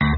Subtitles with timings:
[0.00, 0.10] Here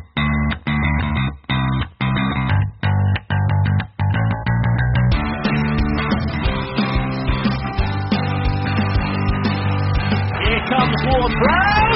[10.69, 11.96] comes Ward Prowse.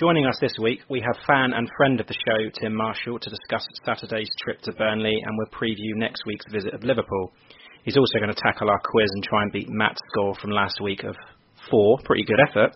[0.00, 3.28] Joining us this week, we have fan and friend of the show, Tim Marshall, to
[3.28, 7.30] discuss Saturday's trip to Burnley and we'll preview next week's visit of Liverpool.
[7.84, 10.80] He's also going to tackle our quiz and try and beat Matt's score from last
[10.82, 11.14] week of
[11.70, 11.98] four.
[12.06, 12.74] Pretty good effort.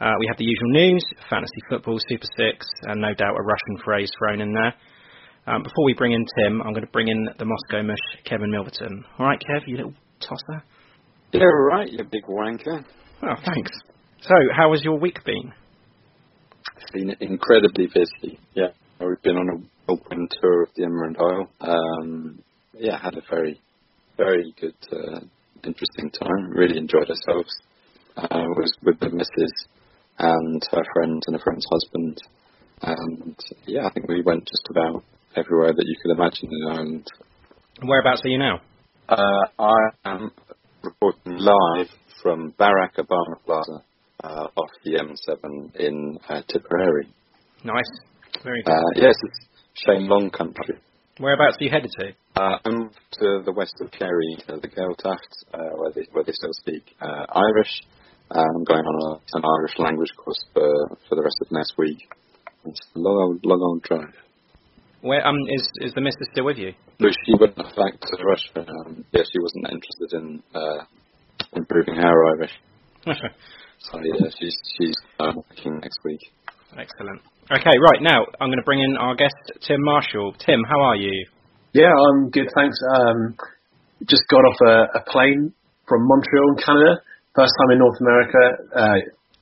[0.00, 3.82] Uh, we have the usual news, fantasy football, Super Six, and no doubt a Russian
[3.84, 4.72] phrase thrown in there.
[5.52, 8.52] Um, before we bring in Tim, I'm going to bring in the Moscow mush, Kevin
[8.52, 9.02] Milverton.
[9.18, 10.62] All right, Kev, you little tosser.
[11.32, 12.84] Yeah, right, you big wanker.
[13.20, 13.72] Oh, thanks.
[14.20, 15.52] So, how has your week been?
[16.82, 18.40] It's been incredibly busy.
[18.54, 21.48] Yeah, we've been on a whirlwind tour of the Emerald Isle.
[21.60, 22.42] Um,
[22.74, 23.60] yeah, had a very,
[24.16, 25.20] very good, uh,
[25.62, 26.50] interesting time.
[26.50, 27.54] Really enjoyed ourselves.
[28.16, 29.52] Uh, was with the missus
[30.18, 32.18] and her friend and a friend's husband.
[32.82, 35.04] And yeah, I think we went just about
[35.36, 37.06] everywhere that you could imagine in Ireland.
[37.84, 38.60] Whereabouts are you now?
[39.08, 40.32] Uh, I am
[40.82, 41.88] reporting live
[42.22, 43.84] from Barack Obama Plaza
[44.22, 47.08] uh, off the M7 in uh, Tipperary.
[47.64, 47.90] Nice.
[48.42, 48.72] Very good.
[48.72, 49.46] Uh, yes, it's
[49.84, 50.78] Shane Long country.
[51.18, 52.12] Whereabouts are you headed to?
[52.40, 52.90] Uh, I'm
[53.20, 55.18] to the west of Kerry, to the Gaeltacht,
[55.52, 57.82] uh, where they where they still speak uh, Irish.
[58.30, 61.74] Uh, I'm going on a, an Irish language course for for the rest of next
[61.76, 61.98] week.
[62.64, 64.14] It's a long old, long old drive.
[65.02, 66.72] Where um is is the missus still with you?
[66.98, 68.70] But she went back to Russia.
[68.70, 70.84] Um, yeah, she wasn't interested in uh,
[71.54, 72.52] improving her Irish.
[73.90, 76.20] so yeah, she's she's uh, working next week.
[76.78, 77.20] Excellent.
[77.50, 79.34] Okay, right now I'm going to bring in our guest
[79.66, 80.34] Tim Marshall.
[80.38, 81.26] Tim, how are you?
[81.72, 82.78] Yeah, I'm good, thanks.
[82.96, 83.34] Um,
[84.06, 85.52] just got off a, a plane
[85.88, 87.00] from Montreal in Canada.
[87.34, 88.42] First time in North America.
[88.76, 88.98] Uh,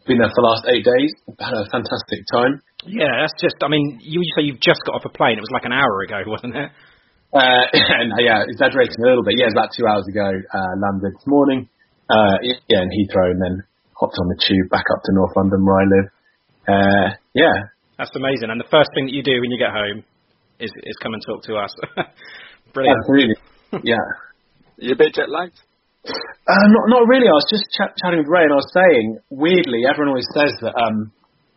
[0.06, 1.12] been there for the last eight days.
[1.38, 2.62] Had a fantastic time.
[2.86, 3.60] Yeah, that's just.
[3.62, 5.36] I mean, you say you've just got off a plane.
[5.36, 6.70] It was like an hour ago, wasn't it?
[7.30, 7.64] Uh,
[8.00, 9.38] and, yeah, exaggerating a little bit.
[9.38, 10.26] Yeah, it was about two hours ago.
[10.26, 11.68] Uh, landed this morning.
[12.10, 13.54] Uh, yeah, in Heathrow, and then
[14.00, 16.06] hopped on the tube back up to North London where I live.
[16.66, 17.56] Uh, yeah,
[18.00, 18.48] That's amazing.
[18.48, 20.02] And the first thing that you do when you get home
[20.58, 21.72] is is come and talk to us.
[22.74, 22.96] Brilliant.
[23.04, 23.36] absolutely.
[23.84, 24.02] Yeah.
[24.82, 25.60] You a bit jet lagged?
[26.02, 27.28] Uh, not not really.
[27.28, 30.50] I was just ch- chatting with Ray, and I was saying, weirdly, everyone always says
[30.64, 31.12] that um,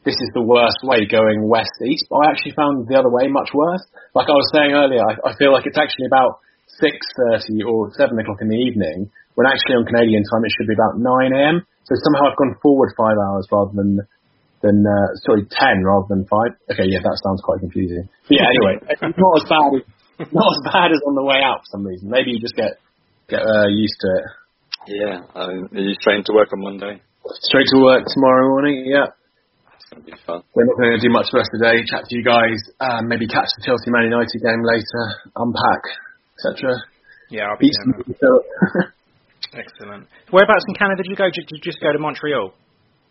[0.06, 3.32] this is the worst way going west east, but I actually found the other way
[3.32, 3.82] much worse.
[4.14, 7.90] Like I was saying earlier, I, I feel like it's actually about six thirty or
[7.98, 11.32] seven o'clock in the evening, when actually on Canadian time it should be about nine
[11.34, 11.58] a.m.
[11.84, 14.00] So somehow I've gone forward five hours rather than
[14.64, 16.56] than uh, sorry ten rather than five.
[16.72, 18.08] Okay, yeah, that sounds quite confusing.
[18.30, 18.76] But yeah, anyway,
[19.20, 19.84] not as bad as
[20.32, 22.08] not as bad as on the way out for some reason.
[22.10, 22.80] Maybe you just get
[23.28, 24.26] get uh, used to it.
[24.88, 25.16] Yeah.
[25.36, 27.02] Um, are you trained to work on Monday?
[27.48, 28.84] Straight to work tomorrow morning.
[28.86, 29.16] Yeah.
[29.80, 30.44] It's going to be fun.
[30.56, 31.78] We're not going to do much the rest of the day.
[31.88, 32.60] Chat to you guys.
[32.84, 35.04] Um, maybe catch the Chelsea Man United game later.
[35.40, 35.84] Unpack,
[36.36, 36.76] etc.
[37.30, 37.72] Yeah, I'll be
[39.52, 39.64] Eat there.
[39.64, 39.84] some pizza.
[39.84, 40.08] Excellent.
[40.32, 41.26] Whereabouts in Canada did you go?
[41.28, 42.54] Did you just go to Montreal?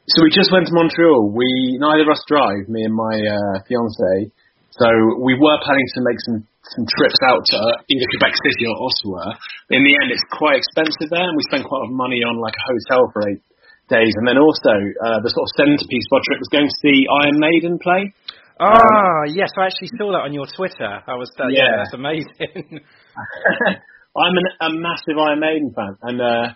[0.09, 1.31] So we just went to Montreal.
[1.31, 4.33] We neither of us drive, me and my uh, fiance.
[4.73, 4.89] So
[5.21, 7.59] we were planning to make some some trips out to
[7.91, 9.35] either Quebec City or Ottawa.
[9.71, 12.23] In the end, it's quite expensive there, and we spent quite a lot of money
[12.23, 13.43] on like a hotel for eight
[13.91, 14.15] days.
[14.17, 14.75] And then also
[15.05, 18.15] uh, the sort of centerpiece of our trip was going to see Iron Maiden play.
[18.63, 20.87] Ah, yes, I actually saw that on your Twitter.
[20.87, 21.67] I was, uh, yeah.
[21.67, 21.77] Yeah.
[21.83, 22.81] that's amazing.
[24.13, 26.47] I'm an, a massive Iron Maiden fan, and uh,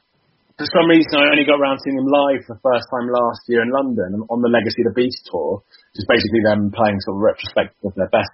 [0.61, 3.45] for some reason I only got around seeing them live for the first time last
[3.49, 7.01] year in London on the Legacy of the Beast tour, which is basically them playing
[7.05, 8.33] sort of retrospective of their best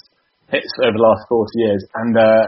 [0.50, 1.82] hits over the last 40 years.
[1.98, 2.46] And uh,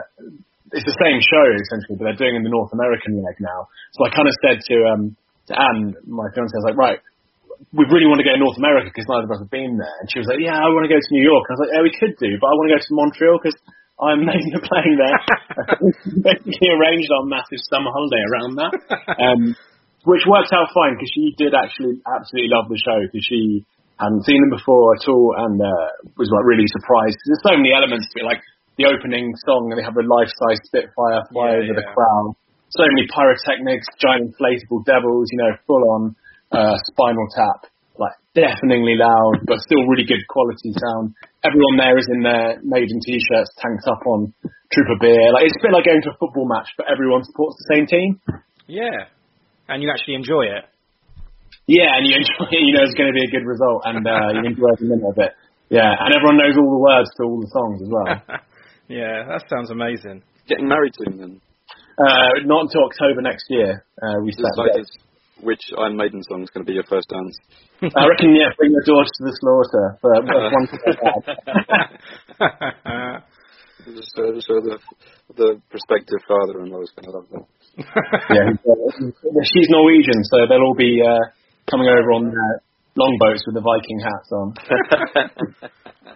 [0.75, 3.71] it's the same show essentially, but they're doing it in the North American leg now.
[3.95, 5.03] So I kind of said to um,
[5.51, 6.99] to Anne, my fiance, I was like, right,
[7.71, 9.97] we really want to go to North America because neither of us have been there.
[10.03, 11.45] And she was like, yeah, I want to go to New York.
[11.47, 13.39] And I was like, yeah, we could do, but I want to go to Montreal
[13.39, 13.59] because
[14.01, 15.19] I'm making a playing there.
[16.35, 18.73] basically arranged our massive summer holiday around that,
[19.23, 19.43] um,
[20.05, 23.63] which worked out fine because she did actually absolutely love the show because she
[23.99, 25.89] hadn't seen them before at all and uh,
[26.19, 27.15] was like really surprised.
[27.27, 28.43] there's so many elements to it, like
[28.75, 32.35] the opening song and they have a life-size Spitfire fly Yeah, over the crowd.
[32.75, 36.03] So many pyrotechnics, giant inflatable devils, you know, full on
[36.51, 41.15] uh, Spinal Tap, like deafeningly loud, but still really good quality sound.
[41.45, 44.33] Everyone there is in their maiden t-shirts, tanked up on
[44.73, 45.29] Trooper beer.
[45.37, 47.87] Like it's a bit like going to a football match, but everyone supports the same
[47.87, 48.17] team.
[48.67, 49.13] yeah,
[49.69, 50.65] and you actually enjoy it.
[51.69, 52.65] Yeah, and you enjoy it.
[52.65, 55.05] You know it's going to be a good result, and uh, you enjoy every minute
[55.05, 55.33] of it.
[55.69, 58.09] Yeah, and everyone knows all the words to all the songs as well.
[58.89, 60.25] yeah, that sounds amazing.
[60.49, 61.33] Getting married soon then.
[61.97, 63.85] Uh, not until October next year.
[64.01, 64.65] Uh, we set the.
[64.65, 64.89] Decided
[65.43, 67.37] which Iron Maiden song is going to be your first dance.
[67.83, 70.95] I reckon, yeah, bring your daughter to the slaughter for for one for their.
[73.85, 74.79] Just so, so the
[75.37, 77.45] the prospective father-in-law is going to love that.
[78.33, 81.21] yeah, uh, she's Norwegian, so they'll all be uh,
[81.71, 82.57] coming over on uh,
[82.97, 84.55] longboats with the Viking hats on.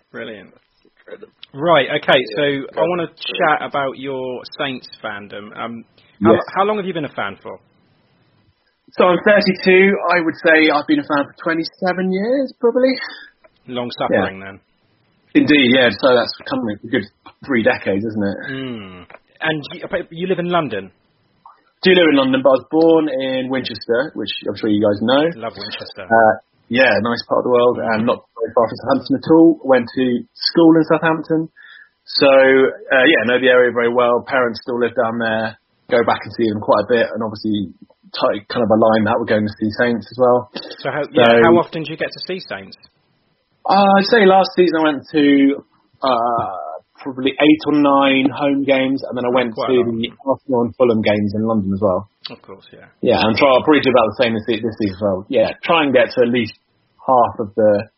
[0.12, 0.54] Brilliant.
[0.84, 1.32] Incredible.
[1.52, 1.88] Right.
[2.00, 2.20] Okay.
[2.36, 2.42] So
[2.78, 5.52] I want to chat about your Saints fandom.
[5.56, 5.84] Um,
[6.22, 6.42] how, Yes.
[6.56, 7.58] how long have you been a fan for?
[8.96, 9.92] So I'm 32.
[10.14, 12.92] I would say I've been a fan for 27 years, probably.
[13.68, 14.60] Long suffering then.
[15.36, 15.92] Indeed, yeah.
[15.92, 17.04] So that's coming a good
[17.44, 18.38] three decades, isn't it?
[18.48, 19.06] Mm.
[19.44, 19.80] And you,
[20.10, 20.90] you live in London.
[21.84, 24.98] Do live in London, but I was born in Winchester, which I'm sure you guys
[24.98, 25.46] know.
[25.46, 26.08] Love Winchester.
[26.08, 26.34] Uh,
[26.66, 29.48] yeah, nice part of the world, and not very far from Southampton at all.
[29.62, 30.04] Went to
[30.34, 31.40] school in Southampton,
[32.02, 34.26] so uh, yeah, know the area very well.
[34.26, 35.56] Parents still live down there.
[35.86, 37.72] Go back and see them quite a bit, and obviously
[38.12, 40.50] t- kind of align that with going to see Saints as well.
[40.82, 42.76] So how, yeah, how often do you get to see Saints?
[43.68, 45.24] Uh, I'd say last season I went to
[46.00, 50.66] uh, probably eight or nine home games, and then I went Quite to the Arsenal
[50.66, 52.08] and Fulham games in London as well.
[52.30, 52.88] Of course, yeah.
[53.00, 55.18] Yeah, and try, I'll probably do about the same this, this season as well.
[55.28, 56.56] Yeah, try and get to at least
[57.00, 57.88] half of the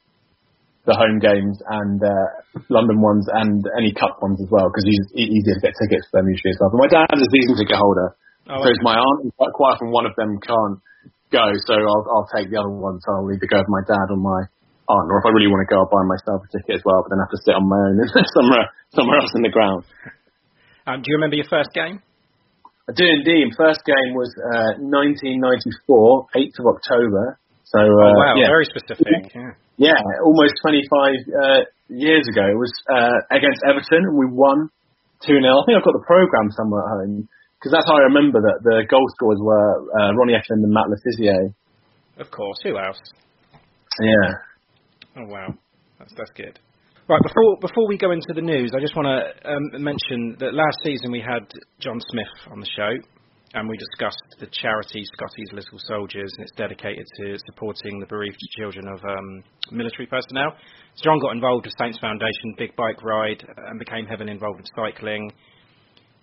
[0.88, 2.26] the home games and uh,
[2.72, 6.18] London ones and any cup ones as well, because it's easier to get tickets for
[6.18, 6.72] them usually as well.
[6.72, 8.16] But my dad's a season ticket holder,
[8.48, 9.34] Oh, so is my aunt.
[9.36, 10.80] Quite, quite often one of them can't
[11.30, 12.98] go, so I'll, I'll take the other one.
[13.04, 14.40] So I'll either go with my dad or my
[14.90, 17.04] aunt, or if I really want to go, I'll buy myself a ticket as well.
[17.06, 17.96] But then I have to sit on my own
[18.36, 19.86] somewhere somewhere else in the ground.
[20.86, 22.02] Um, do you remember your first game?
[22.90, 23.54] I do indeed.
[23.54, 25.46] First game was uh, 1994,
[26.34, 27.38] 8th of October.
[27.70, 29.30] So uh, oh wow, yeah, very specific.
[29.30, 29.94] Yeah.
[29.94, 30.90] yeah, almost 25
[31.30, 32.42] uh, years ago.
[32.50, 34.74] It was uh, against Everton, and we won
[35.22, 35.38] 2 0.
[35.38, 37.30] I think I've got the program somewhere at home
[37.60, 40.88] because that's how I remember that the goal scorers were uh, Ronnie Ekelund and Matt
[40.88, 41.52] Le Tissier.
[42.16, 42.56] Of course.
[42.64, 43.00] Who else?
[44.00, 45.20] Yeah.
[45.20, 45.52] Oh wow,
[45.98, 46.58] that's that's good.
[47.08, 50.54] Right before before we go into the news, I just want to um, mention that
[50.54, 51.44] last season we had
[51.80, 52.92] John Smith on the show,
[53.52, 58.38] and we discussed the charity Scotty's Little Soldiers, and it's dedicated to supporting the bereaved
[58.56, 60.54] children of um, military personnel.
[60.94, 64.66] So John got involved with Saints Foundation Big Bike Ride and became heavily involved in
[64.72, 65.32] cycling.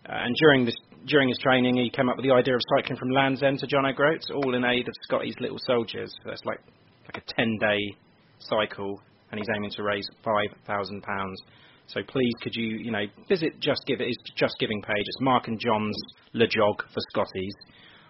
[0.07, 2.97] Uh, and during this during his training, he came up with the idea of cycling
[2.97, 6.13] from Land's End to John O'Groats, all in aid of Scotty's Little Soldiers.
[6.23, 6.59] So it's like
[7.05, 7.95] like a 10-day
[8.39, 11.41] cycle, and he's aiming to raise five thousand pounds.
[11.87, 15.05] So please, could you, you know, visit Just Give It, his Just Giving page.
[15.05, 15.95] It's Mark and John's
[16.33, 17.55] Le Jog for Scotties.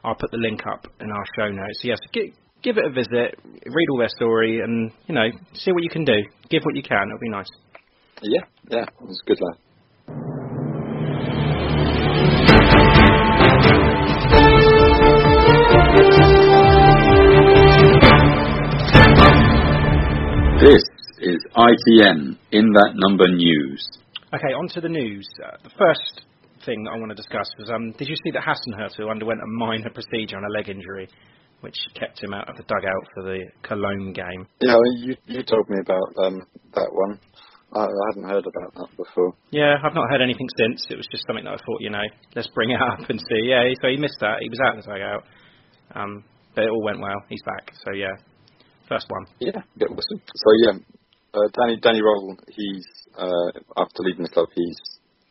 [0.04, 1.80] I'll put the link up in our show notes.
[1.82, 2.25] So yes, give,
[2.63, 6.06] give it a visit, read all their story, and you know, see what you can
[6.06, 6.18] do.
[6.50, 7.08] Give what you can.
[7.08, 7.50] It'll be nice.
[8.24, 9.67] Yeah, yeah, it was good lad.
[20.60, 20.82] This
[21.22, 23.88] is ITN in that number news.
[24.34, 25.30] Okay, on to the news.
[25.38, 26.26] Uh, the first
[26.66, 29.46] thing that I want to discuss was, um, did you see that Hasenhüttl underwent a
[29.46, 31.08] minor procedure on a leg injury,
[31.62, 34.48] which kept him out of the dugout for the Cologne game?
[34.60, 36.42] Yeah, you you told me about um,
[36.74, 37.20] that one.
[37.74, 39.34] I, I hadn't heard about that before.
[39.52, 40.88] Yeah, I've not heard anything since.
[40.90, 43.46] It was just something that I thought, you know, let's bring it up and see.
[43.46, 44.42] Yeah, so he missed that.
[44.42, 45.24] He was out of the dugout.
[45.94, 46.24] Um,
[46.56, 47.22] but it all went well.
[47.30, 47.72] He's back.
[47.86, 48.18] So yeah,
[48.88, 49.25] first one.
[49.39, 50.22] Yeah, get awesome.
[50.36, 50.74] So yeah,
[51.34, 52.38] uh, Danny Danny Röhl.
[52.50, 52.86] He's
[53.17, 54.77] uh, after leaving the club, he's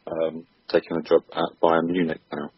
[0.06, 2.50] um, taken a job at Bayern Munich now.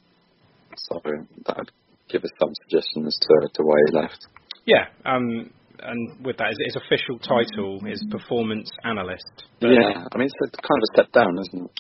[0.77, 1.01] So
[1.47, 1.71] that would
[2.09, 4.27] give us some suggestion as to, to why he left.
[4.65, 5.51] Yeah, um,
[5.81, 9.45] and with that, his, his official title is performance analyst.
[9.61, 11.71] Yeah, I mean it's a, kind of a step down, isn't it?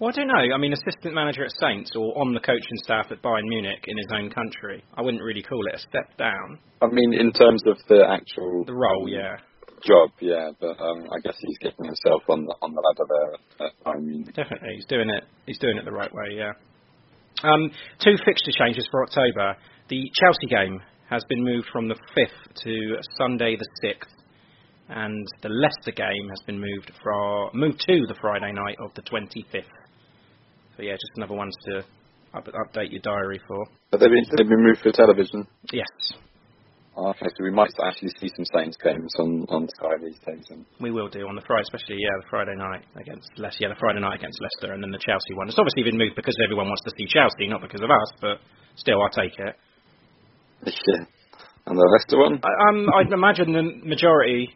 [0.00, 0.54] Well, I don't know.
[0.54, 3.98] I mean, assistant manager at Saints or on the coaching staff at Bayern Munich in
[3.98, 4.82] his own country.
[4.96, 6.58] I wouldn't really call it a step down.
[6.80, 9.36] I mean, in terms of the actual the role, yeah.
[9.84, 13.68] Job, yeah, but um, I guess he's getting himself on the on the ladder there
[13.68, 14.34] at Bayern Munich.
[14.34, 15.24] Definitely, he's doing it.
[15.44, 16.52] He's doing it the right way, yeah.
[17.44, 17.70] Um,
[18.02, 19.56] two fixture changes for October.
[19.88, 20.80] The Chelsea game
[21.10, 24.16] has been moved from the 5th to Sunday the 6th,
[24.88, 29.02] and the Leicester game has been moved from moved to the Friday night of the
[29.02, 29.64] 25th.
[30.80, 31.84] But yeah, just another ones to
[32.32, 33.68] up, update your diary for.
[33.90, 35.44] But they've been, they've been moved for television?
[35.76, 35.92] Yes.
[36.96, 40.40] Ah, okay, so we might actually see some Saints games on, on Sky these days.
[40.48, 40.64] And...
[40.80, 43.68] We will do on the Friday, especially yeah, the Friday night against Leicester.
[43.68, 45.52] Yeah, the Friday night against Leicester, and then the Chelsea one.
[45.52, 48.08] It's obviously been moved because everyone wants to see Chelsea, not because of us.
[48.16, 48.40] But
[48.76, 49.54] still, I take it.
[50.88, 51.04] Yeah.
[51.68, 52.40] And the Leicester one?
[52.40, 54.48] I, um, I'd imagine the majority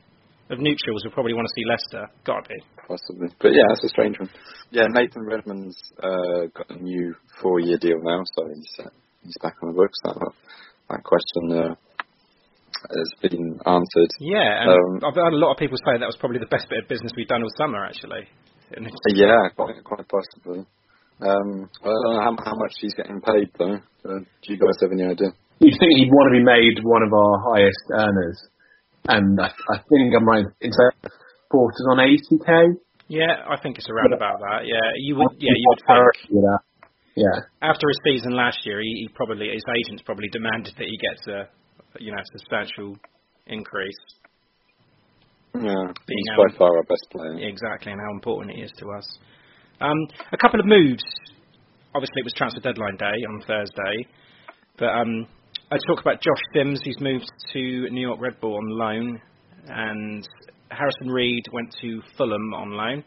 [0.51, 2.05] of neutrals will probably want to see Leicester.
[2.25, 2.59] Gotta be.
[2.89, 3.29] Possibly.
[3.41, 4.29] But yeah, that's a strange one.
[4.71, 8.91] Yeah, Nathan Redmond's uh, got a new four-year deal now, so he's uh,
[9.23, 9.99] he's back on the books.
[10.05, 10.17] That
[10.91, 11.75] that question uh,
[12.93, 14.11] has been answered.
[14.21, 16.69] Yeah, and Um, I've had a lot of people say that was probably the best
[16.69, 18.29] bit of business we've done all summer, actually.
[19.15, 20.67] Yeah, quite quite possibly.
[21.23, 23.79] Um, I don't know how, how much he's getting paid though.
[24.05, 25.31] Uh, do you guys have any idea?
[25.61, 28.39] You'd think he'd want to be made one of our highest earners,
[29.09, 31.13] and I, I think I'm right in saying
[31.51, 32.77] quarters on 80k.
[33.09, 34.67] Yeah, I think it's around about that.
[34.67, 35.37] Yeah, you would.
[35.39, 36.31] Yeah, you would Parity think.
[36.35, 36.61] with that.
[37.17, 37.39] Yeah.
[37.63, 41.27] After his season last year, he, he probably his agents probably demanded that he gets
[41.29, 41.49] a
[42.03, 42.97] you know substantial
[43.47, 44.01] increase.
[45.55, 47.37] Yeah, he's now- by far our best player.
[47.39, 49.07] Exactly, and how important it is to us.
[49.81, 49.97] Um,
[50.33, 51.05] a couple of moves.
[51.95, 54.09] Obviously, it was transfer deadline day on Thursday,
[54.79, 55.27] but um,
[55.71, 56.81] I talk about Josh Sims.
[56.85, 59.21] He's moved to New York Red Bull on loan,
[59.67, 60.29] and
[60.71, 63.05] Harrison Reed went to Fulham on loan.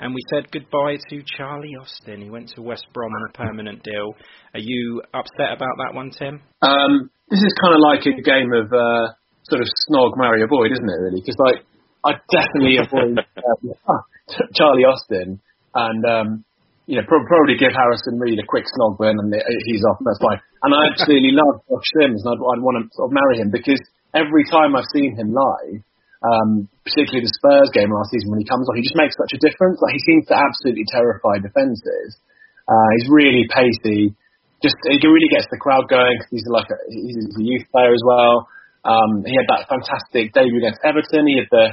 [0.00, 2.22] And we said goodbye to Charlie Austin.
[2.22, 4.14] He went to West Brom on a permanent deal.
[4.54, 6.40] Are you upset about that one, Tim?
[6.62, 10.70] Um, this is kind of like a game of uh, sort of snog, marry, avoid,
[10.70, 11.00] isn't it?
[11.02, 11.64] Really, because like
[12.04, 13.18] I definitely avoid
[13.88, 15.40] uh, Charlie Austin,
[15.74, 16.44] and um,
[16.88, 19.28] you know pro- probably give Harrison Reed a quick snog when and
[19.68, 20.00] he's off.
[20.00, 20.40] That's fine.
[20.64, 23.52] And I absolutely love Josh Sims, and I'd, I'd want to sort of marry him
[23.52, 23.78] because
[24.16, 25.84] every time I've seen him live,
[26.24, 29.36] um, particularly the Spurs game last season when he comes on, he just makes such
[29.36, 29.78] a difference.
[29.84, 32.18] Like he seems to absolutely terrify defences.
[32.66, 34.16] Uh, he's really pacey.
[34.64, 36.18] Just he really gets the crowd going.
[36.18, 38.48] 'cause he's like a, he's a youth player as well.
[38.82, 41.28] Um, he had that fantastic debut against Everton.
[41.28, 41.66] He had the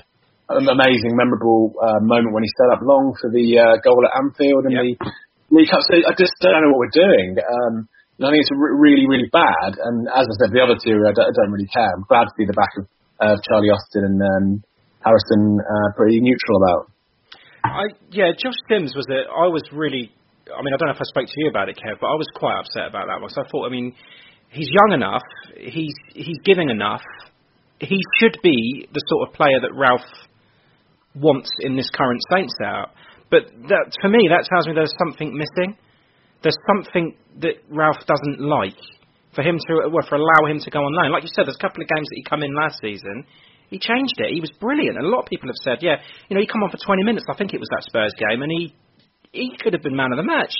[0.49, 4.69] amazing, memorable uh, moment when he set up Long for the uh, goal at Anfield
[4.69, 4.95] in the
[5.49, 5.81] League Cup.
[5.89, 7.37] So I just don't know what we're doing.
[7.41, 7.89] Um,
[8.21, 9.75] I think it's re- really, really bad.
[9.75, 11.91] And as I said, the other two I don't, I don't really care.
[11.91, 12.83] I'm glad to see the back of
[13.19, 14.45] uh, Charlie Austin and um,
[15.03, 16.81] Harrison uh, pretty neutral about.
[17.65, 19.25] I yeah, Josh Sims was a.
[19.27, 20.13] I was really.
[20.45, 22.15] I mean, I don't know if I spoke to you about it, Kev, but I
[22.15, 23.29] was quite upset about that one.
[23.33, 23.95] So I thought, I mean,
[24.49, 25.25] he's young enough.
[25.57, 27.01] He's he's giving enough.
[27.79, 30.05] He should be the sort of player that Ralph
[31.15, 32.93] wants in this current Saints setup.
[33.31, 35.77] But that, for me, that tells me there's something missing.
[36.43, 38.77] There's something that Ralph doesn't like
[39.33, 41.11] for him to, well, for allow him to go on loan.
[41.11, 43.25] Like you said, there's a couple of games that he come in last season.
[43.67, 44.31] He changed it.
[44.31, 44.95] He was brilliant.
[44.97, 45.97] And a lot of people have said, yeah,
[46.29, 47.25] you know, he come on for 20 minutes.
[47.25, 48.75] I think it was that Spurs game, and he
[49.35, 50.53] he could have been man of the match.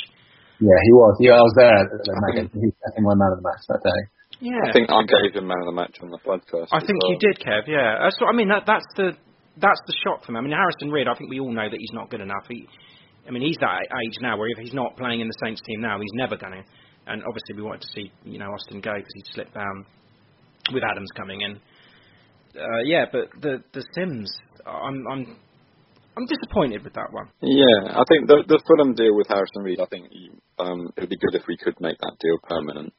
[0.59, 1.15] Yeah, he was.
[1.19, 2.51] Yeah, I was there at the match.
[2.51, 4.01] He was definitely my man of the match that day.
[4.43, 4.67] Yeah.
[4.67, 6.67] I think I gave him man of the match on the podcast.
[6.75, 7.15] I think well.
[7.15, 7.67] you did, Kev.
[7.67, 8.51] Yeah, that's what I mean.
[8.51, 9.15] That that's the
[9.57, 10.39] that's the shock for me.
[10.39, 11.07] I mean, Harrison Reed.
[11.07, 12.45] I think we all know that he's not good enough.
[12.50, 12.67] He,
[13.27, 15.81] I mean, he's that age now where if he's not playing in the Saints team
[15.81, 16.63] now, he's never going to.
[17.07, 19.85] And obviously, we wanted to see you know Austin go because he'd slipped down
[20.74, 21.59] with Adams coming in.
[22.55, 24.31] Uh, yeah, but the the Sims,
[24.65, 25.38] I'm I'm
[26.17, 27.29] I'm disappointed with that one.
[27.41, 29.79] Yeah, I think the the Fulham deal with Harrison Reed.
[29.79, 30.07] I think
[30.59, 32.93] um, it would be good if we could make that deal permanent.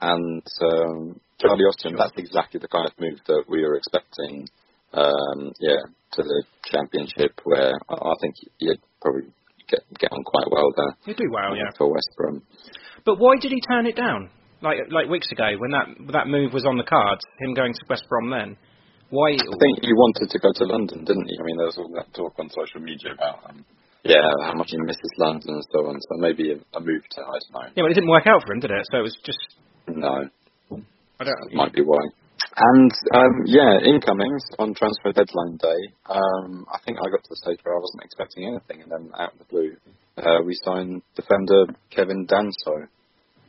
[0.00, 4.48] And um, Charlie Austin, that's exactly the kind of move that we were expecting.
[4.92, 5.82] Um, yeah,
[6.14, 9.28] to the championship, where I, think you'd probably
[9.68, 10.96] get get on quite well there.
[11.06, 11.70] You do well, yeah.
[11.76, 12.42] For West Brom.
[13.04, 14.30] But why did he turn it down?
[14.62, 17.80] Like like weeks ago when that that move was on the cards, him going to
[17.88, 18.56] West Brom then.
[19.10, 19.32] Why?
[19.32, 21.36] I think he wanted to go to London, didn't he?
[21.38, 23.64] I mean, there was all that talk on social media about um,
[24.04, 26.00] yeah, how much he misses London and so on.
[26.00, 27.68] So maybe a, a move to I don't know.
[27.76, 28.86] Yeah, but it didn't work out for him, did it?
[28.90, 29.38] So it was just
[29.86, 30.28] No,
[31.20, 31.54] I don't.
[31.54, 31.98] might be why.
[32.56, 35.80] And um, yeah, incomings on transfer deadline day.
[36.06, 39.10] Um, I think I got to the stage where I wasn't expecting anything, and then
[39.18, 39.76] out of the blue,
[40.18, 42.88] uh, we signed defender Kevin Danso.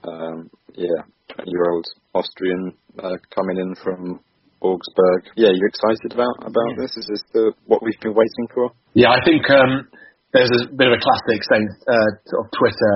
[0.04, 1.04] Um, yeah,
[1.36, 4.22] 20-year-old Austrian uh, coming in from
[4.62, 5.32] Augsburg.
[5.36, 6.96] Yeah, you excited about about this?
[6.98, 8.72] Is this the what we've been waiting for?
[8.94, 9.88] Yeah, I think um,
[10.34, 12.96] there's a bit of a classic uh, sort of Twitter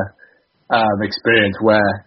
[0.70, 2.06] um, experience where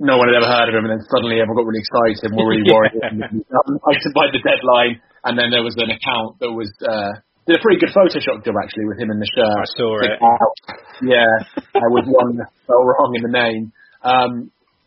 [0.00, 2.32] no one had ever heard of him, and then suddenly everyone got really excited and
[2.32, 2.96] were really worried.
[3.04, 4.96] and Excited by the deadline,
[5.28, 8.56] and then there was an account that was uh, did a pretty good Photoshop job
[8.56, 9.60] actually with him in the shirt.
[9.60, 10.16] I saw it.
[10.16, 10.56] Out.
[11.04, 11.28] Yeah,
[11.76, 13.72] uh, with one spell wrong in the name.
[14.00, 14.32] Um,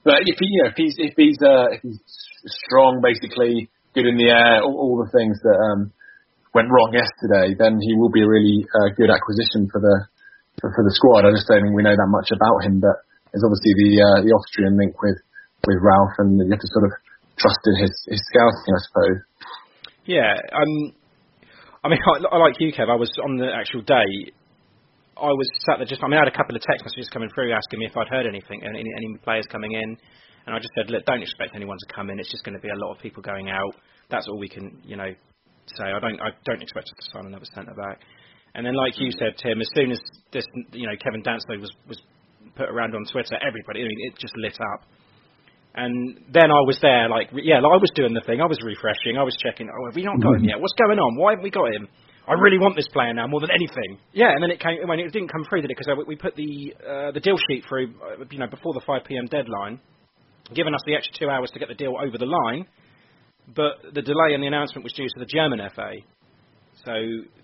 [0.02, 2.02] but if he, you know, if he's if he's uh, if he's
[2.66, 5.94] strong, basically good in the air, all, all the things that um,
[6.58, 10.10] went wrong yesterday, then he will be a really uh, good acquisition for the
[10.58, 11.26] for, for the squad.
[11.26, 14.20] I just don't think we know that much about him, but there's obviously the uh,
[14.22, 15.18] the Austrian link with
[15.66, 16.94] with Ralph, and you have to sort of
[17.42, 19.20] trust in his his scouting, I suppose.
[20.06, 20.74] Yeah, um,
[21.82, 22.94] I mean, I, I like you, Kev.
[22.94, 24.30] I was on the actual day.
[25.18, 26.06] I was sat there just.
[26.06, 28.10] I mean, I had a couple of text messages coming through asking me if I'd
[28.10, 29.98] heard anything, any, any players coming in,
[30.46, 32.20] and I just said, look, don't expect anyone to come in.
[32.22, 33.74] It's just going to be a lot of people going out.
[34.10, 35.10] That's all we can, you know,
[35.78, 35.86] say.
[35.90, 38.02] I don't, I don't expect us to sign another centre back.
[38.54, 41.72] And then, like you said, Tim, as soon as this, you know, Kevin Danso was
[41.88, 42.02] was
[42.56, 44.88] put around on Twitter, everybody, I mean, it just lit up.
[45.76, 48.42] And then I was there, like, yeah, like I was doing the thing.
[48.42, 49.18] I was refreshing.
[49.18, 49.70] I was checking.
[49.74, 50.62] Oh, have we not got him yet?
[50.62, 51.18] What's going on?
[51.18, 51.90] Why haven't we got him?
[52.28, 53.98] I really want this player now more than anything.
[54.14, 55.78] Yeah, and then it came when it didn't come through, did it?
[55.78, 59.02] Because we put the uh, the deal sheet through, uh, you know, before the 5
[59.04, 59.26] p.m.
[59.26, 59.80] deadline,
[60.54, 62.66] giving us the extra two hours to get the deal over the line.
[63.54, 65.92] But the delay in the announcement was due to the German FA,
[66.86, 66.94] so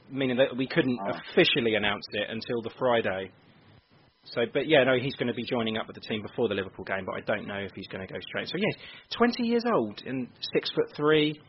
[0.10, 3.32] meaning that we couldn't officially announce it until the Friday.
[4.26, 6.56] So, but yeah, no, he's going to be joining up with the team before the
[6.56, 8.48] Liverpool game, but I don't know if he's going to go straight.
[8.48, 11.40] So yeah, 20 years old and six foot three.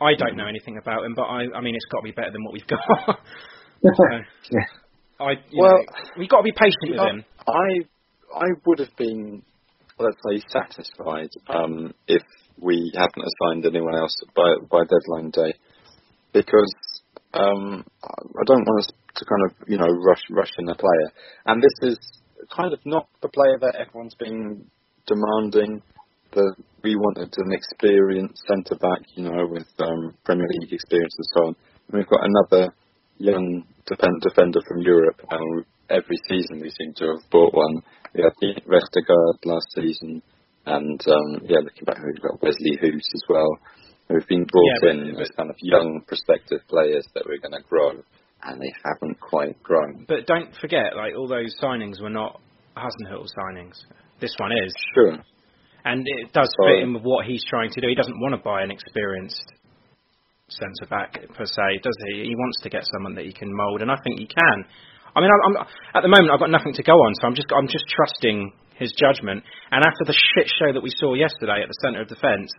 [0.00, 2.32] I don't know anything about him, but I, I mean, it's got to be better
[2.32, 2.80] than what we've got.
[3.82, 4.54] so,
[5.20, 5.84] I, Well, know,
[6.18, 7.24] we've got to be patient with I, him.
[7.46, 7.84] I
[8.34, 9.42] I would have been,
[9.98, 12.22] let's say, satisfied um, if
[12.60, 15.54] we hadn't assigned anyone else by by deadline day,
[16.32, 16.74] because
[17.34, 21.08] um, I don't want us to kind of you know rush rush in a player,
[21.46, 21.98] and this is
[22.54, 24.66] kind of not the player that everyone's been
[25.06, 25.82] demanding.
[26.32, 31.28] The we wanted an experienced centre back, you know, with um, Premier League experience and
[31.32, 31.56] so on.
[31.88, 32.74] And we've got another
[33.18, 37.82] young defend, defender from Europe, and every season we seem to have bought one.
[38.14, 38.36] We had
[38.68, 40.22] Vestergaard last season,
[40.66, 43.58] and um, yeah, looking back, we've got Wesley Hoedt as well.
[44.08, 47.68] We've been brought Yeah, in as kind of young prospective players that we're going to
[47.68, 48.02] grow,
[48.44, 50.04] and they haven't quite grown.
[50.08, 52.40] But don't forget, like all those signings were not
[52.76, 53.74] Hasenhüttl signings.
[54.20, 55.18] This one is, Sure.
[55.84, 57.88] and it does So- fit in with what he's trying to do.
[57.88, 59.52] He doesn't want to buy an experienced
[60.48, 62.24] centre back per se, does he?
[62.26, 64.64] He wants to get someone that he can mould, and I think he can.
[65.16, 67.34] I mean, I'm, I'm, at the moment I've got nothing to go on, so I'm
[67.34, 69.42] just I'm just trusting his judgment.
[69.70, 72.50] And after the shit show that we saw yesterday at the centre of defence,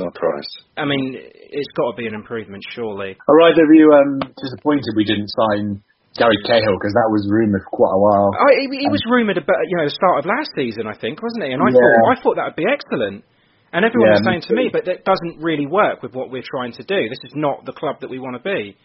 [0.00, 0.52] Oh, Christ.
[0.76, 3.16] I mean, it's got to be an improvement, surely.
[3.28, 5.84] Are either of you um, disappointed we didn't sign
[6.16, 8.30] Gary Cahill because that was rumoured for quite a while?
[8.32, 11.20] I, he, he was rumoured about you know the start of last season, I think,
[11.20, 11.52] wasn't he?
[11.52, 11.76] And I Yeah.
[11.76, 13.24] thought I thought that would be excellent.
[13.72, 16.28] And everyone Yeah, was me saying to me, but that doesn't really work with what
[16.30, 17.08] we're trying to do.
[17.08, 18.76] This is not the club that we want to be.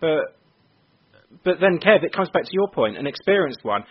[0.00, 0.38] But
[1.44, 3.84] but then, Kev, it comes back to your point, an experienced one.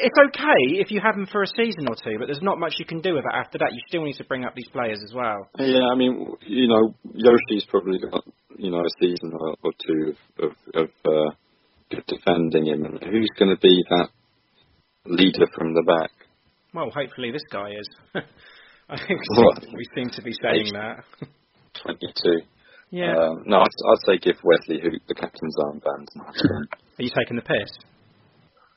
[0.00, 2.74] It's okay if you have them for a season or two, but there's not much
[2.78, 3.72] you can do with it after that.
[3.72, 5.48] You still need to bring up these players as well.
[5.58, 8.24] Yeah, I mean, you know, Yoshi's probably got
[8.56, 11.30] you know a season or, or two of of, uh,
[11.90, 14.08] good defending him, who's going to be that
[15.06, 16.10] leader from the back.
[16.74, 17.88] Well, hopefully this guy is.
[18.90, 19.20] I think
[19.74, 21.04] we seem to be saying that.
[21.82, 22.40] 22.
[22.90, 23.16] Yeah.
[23.16, 26.06] Um, no, I'd, I'd say give Wesley Hoedt the captain's armband.
[26.16, 27.70] Are you taking the piss?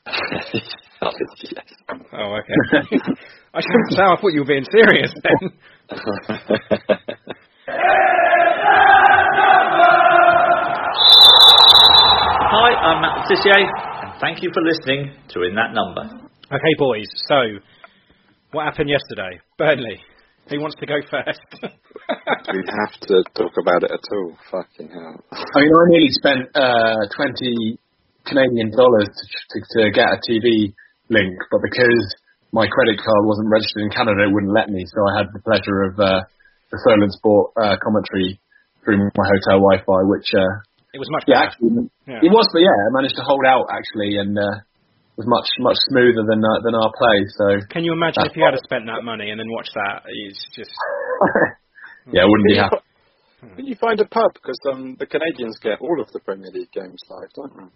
[0.07, 0.65] Yes.
[2.13, 2.53] Oh, okay.
[3.53, 4.01] I shouldn't say.
[4.01, 5.51] I thought you were being serious then.
[12.53, 13.55] Hi, I'm Matt Le Tissier,
[14.03, 16.03] and thank you for listening to In That Number.
[16.51, 17.07] Okay, boys.
[17.27, 17.35] So,
[18.51, 19.39] what happened yesterday?
[19.57, 19.99] Burnley.
[20.49, 21.39] Who wants to go first?
[21.61, 24.37] we have to talk about it at all.
[24.51, 25.23] Fucking hell.
[25.31, 27.77] I mean, I nearly spent uh, 20
[28.25, 30.73] Canadian dollars to, to, to get a TV
[31.09, 32.15] link, but because
[32.51, 34.83] my credit card wasn't registered in Canada, it wouldn't let me.
[34.87, 36.21] So I had the pleasure of uh,
[36.71, 38.39] the Solent Sport uh, commentary
[38.83, 41.47] through my hotel Wi-Fi, which uh, it was much yeah, better.
[41.55, 42.19] actually, Yeah.
[42.25, 44.59] it was, but yeah, I managed to hold out actually, and uh,
[45.15, 47.17] was much much smoother than uh, than our play.
[47.39, 50.03] So Can you imagine if you had spent that money and then watched that?
[50.07, 50.71] It's just.
[52.11, 53.55] yeah, I wouldn't be Can you happy.
[53.55, 54.33] Can you find a pub?
[54.35, 57.69] Because um, the Canadians get all of the Premier League games live, don't they?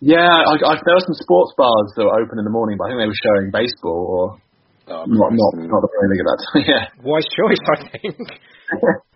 [0.00, 2.88] Yeah, I, I, there were some sports bars that were open in the morning, but
[2.88, 4.24] I think they were showing baseball or
[4.90, 6.62] Oh, not not not the Premier League at that time.
[6.74, 6.84] Yeah.
[7.06, 8.18] Wise choice, I think.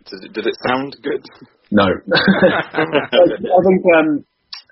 [0.04, 1.24] Did it, did it sound good?
[1.72, 1.88] No.
[1.88, 4.20] I think um,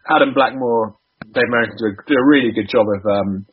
[0.04, 0.92] Adam Blackmore,
[1.32, 3.46] Dave Merrington do a, do a really good job of um,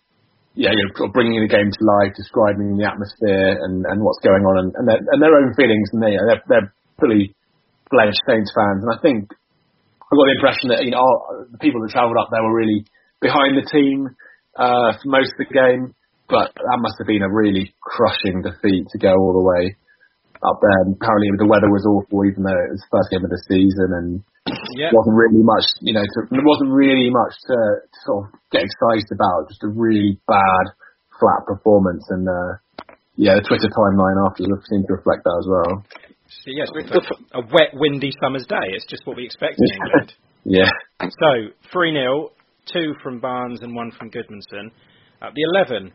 [0.59, 4.03] yeah, you know, sort of bringing the game to life, describing the atmosphere and, and
[4.03, 5.87] what's going on, and, and, their, and their own feelings.
[5.95, 7.31] And they, you know, they're, they're fully
[7.87, 9.31] fledged Saints fans, and I think
[10.09, 12.55] I got the impression that you know our, the people that travelled up there were
[12.55, 12.85] really
[13.21, 14.09] behind the team
[14.57, 15.93] uh, for most of the game.
[16.29, 19.73] But that must have been a really crushing defeat to go all the way
[20.45, 20.79] up there.
[20.85, 23.41] And apparently the weather was awful, even though it was the first game of the
[23.49, 24.09] season, and
[24.77, 24.93] Yeah.
[24.93, 28.61] wasn't really much, you know, to, there wasn't really much to, to sort of get
[28.61, 29.49] excited about.
[29.49, 30.65] Just a really bad,
[31.17, 32.61] flat performance, and uh,
[33.17, 35.71] yeah, the Twitter timeline after seemed to reflect that as well.
[36.29, 38.55] So, yes, it's a wet, windy summer's day.
[38.73, 40.13] It's just what we expect in England.
[40.45, 40.69] Yeah.
[41.01, 42.29] So, 3 0,
[42.73, 44.71] two from Barnes and one from Gudmundsson.
[45.21, 45.91] At the 11,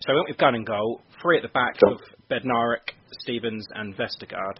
[0.00, 1.98] so we went with Gunn and goal, three at the back of
[2.30, 4.58] Bednarek, Stephens, and Vestergaard.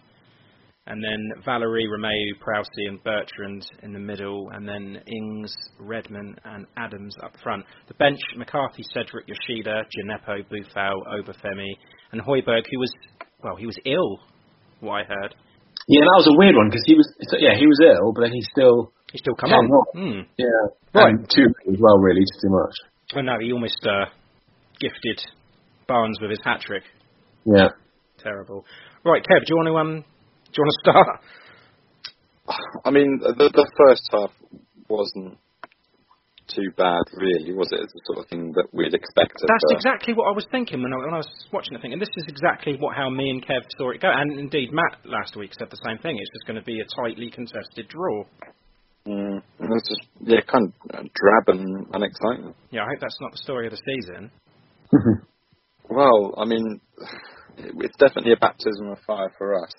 [0.86, 6.66] And then Valery, Romeu, Prousey, and Bertrand in the middle, and then Ings, Redmond, and
[6.76, 7.64] Adams up front.
[7.88, 11.72] The bench: McCarthy, Cedric, Yoshida, Djenepo, Boufal, Obafemi,
[12.12, 12.92] and Højbjerg, who was
[13.42, 14.20] well, he was ill.
[14.84, 15.32] What I heard.
[15.88, 18.22] Yeah, that was a weird one because he was, so, yeah, he was ill, but
[18.22, 19.68] then he still, He still come came on.
[19.68, 19.86] on.
[19.96, 20.20] Hmm.
[20.36, 20.60] Yeah,
[20.94, 21.12] Right.
[21.12, 22.74] and too as well, really, just too much.
[23.14, 24.06] Well, no, he almost uh,
[24.80, 25.20] gifted
[25.88, 26.84] Barnes with his hat trick.
[27.44, 27.68] Yeah.
[28.18, 28.64] Terrible.
[29.04, 31.20] Right, Kev, do you want to um, do you want to start?
[32.84, 34.30] I mean, the, the first half
[34.88, 35.38] wasn't
[36.48, 37.80] too bad, really, was it?
[37.80, 39.46] It's the sort of thing that we'd expected.
[39.48, 41.92] That's but- exactly what I was thinking when I, when I was watching the thing,
[41.92, 44.10] and this is exactly what how me and Kev saw it go.
[44.10, 46.18] And indeed, Matt last week said the same thing.
[46.18, 48.24] It's just going to be a tightly contested draw.
[49.06, 52.54] Mm, it was just, yeah, kind of uh, drab and unexciting.
[52.70, 54.30] Yeah, I hope that's not the story of the season.
[55.88, 56.80] Well, I mean,
[57.58, 59.72] it's definitely a baptism of fire for us.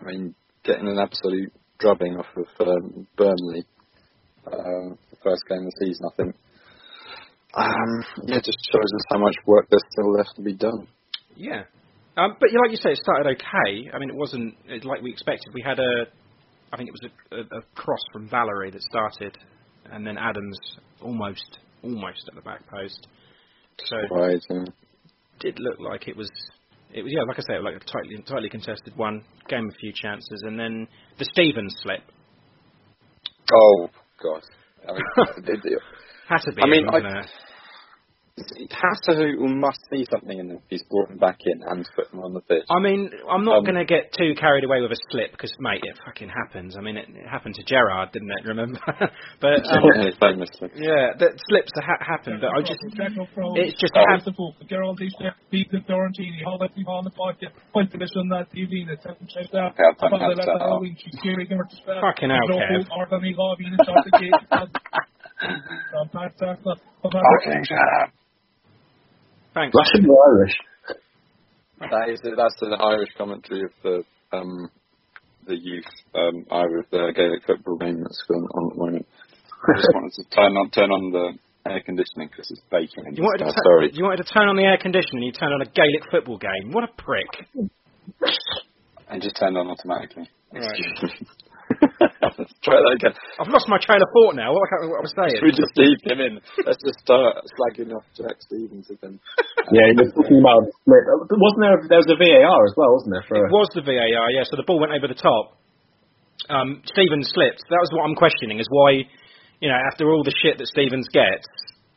[0.00, 3.64] I mean, getting an absolute drubbing off of um, Burnley,
[4.52, 6.34] uh, the first game of the season, I think.
[7.54, 10.86] Um, yeah, just shows us how much work there's still left to be done.
[11.36, 11.64] Yeah.
[12.16, 13.90] Um, but like you say, it started okay.
[13.92, 15.54] I mean, it wasn't it, like we expected.
[15.54, 16.06] We had a,
[16.72, 19.36] I think it was a, a, a cross from Valery that started,
[19.90, 20.58] and then Adams
[21.00, 23.06] almost, almost at the back post.
[23.84, 24.64] So Right, yeah.
[25.40, 26.30] did look like it was,
[26.92, 29.22] it was yeah, like I say, like a tightly, tightly contested one.
[29.48, 32.02] Gave him a few chances, and then the Stephens slip
[33.52, 33.88] Oh
[34.22, 34.42] God.
[34.88, 35.02] I mean,
[35.46, 35.60] it,
[36.42, 36.62] to be.
[36.62, 37.24] I mean, I-
[38.40, 38.72] it?
[38.72, 42.34] Hassel must see something in if he's brought him back in and put him on
[42.34, 42.64] the pitch.
[42.70, 45.52] I mean, I'm not Um, going to get too carried away with a slip because,
[45.60, 46.76] mate, it fucking happens.
[46.76, 48.44] I mean, it, it happened to Gerrard, didn't it?
[48.48, 48.80] Remember?
[49.40, 50.68] but um, Yeah, famously.
[50.76, 52.38] yeah, that slips ha- happen.
[52.40, 54.04] But I just, it's just Oh.
[54.08, 58.50] hap- Gerald Easter, the Dorantini, hold up on the podcast, point to this on that
[58.52, 59.74] TV, and it's check that.
[59.78, 60.34] Yeah, About the you.
[60.36, 62.00] last Halloween, she's scary, her to spell.
[62.00, 62.86] Fucking hell, Kev.
[62.96, 63.84] Or the me lobby in the
[64.18, 64.32] gate.
[65.92, 66.08] From
[67.02, 68.10] Fucking shut up.
[69.54, 69.74] Thanks.
[69.74, 70.54] Russian or Irish?
[71.80, 74.02] That is that's the Irish commentary of the
[74.36, 74.68] um
[75.46, 79.06] the youth um Irish the Gaelic football game that's going on at the moment.
[79.68, 81.38] I just wanted to turn on turn on the
[81.70, 83.06] air conditioning because it's baking.
[83.06, 83.90] in You wanted, to this tu- Sorry.
[83.92, 86.72] you wanted to turn on the air conditioning, you turned on a Gaelic football game.
[86.72, 87.28] What a prick.
[89.08, 90.28] And just turned on automatically.
[90.52, 90.62] Right.
[91.80, 93.14] Let's try that again.
[93.38, 94.50] I've lost my train of thought now.
[94.50, 95.34] What, I can't remember what I was saying.
[95.38, 96.32] Should we just leave him in?
[96.66, 99.18] Let's just start slagging off Jack Stephens again.
[99.68, 101.04] Yeah, you're talking about split.
[101.28, 101.76] Wasn't there?
[101.92, 103.26] There was a VAR as well, wasn't there?
[103.28, 104.40] For It was the VAR, yeah.
[104.48, 105.60] So the ball went over the top.
[106.48, 107.60] Um, Stephens slipped.
[107.68, 109.04] That was what I'm questioning: is why,
[109.60, 111.44] you know, after all the shit that Stephens gets,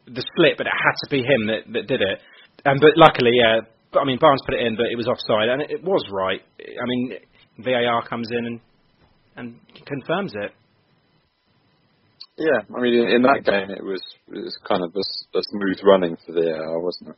[0.04, 2.20] the slip, but it had to be him that, that did it.
[2.68, 3.64] And but luckily, yeah.
[3.96, 6.04] But I mean, Barnes put it in, but it was offside, and it, it was
[6.12, 6.44] right.
[6.60, 7.24] I mean,
[7.64, 8.60] VAR comes in and
[9.42, 10.52] and confirms it.
[12.38, 15.80] Yeah, I mean, in, in that game, it was it was kind of a smooth
[15.84, 17.16] running for the AR, wasn't it?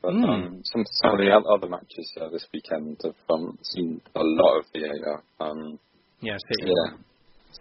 [0.00, 0.28] But Mm.
[0.28, 4.58] um, some some of the other matches uh, this weekend have um, seen a lot
[4.60, 5.22] of the AR.
[5.40, 5.78] Um,
[6.20, 6.70] Yeah, City.
[6.70, 6.96] yeah,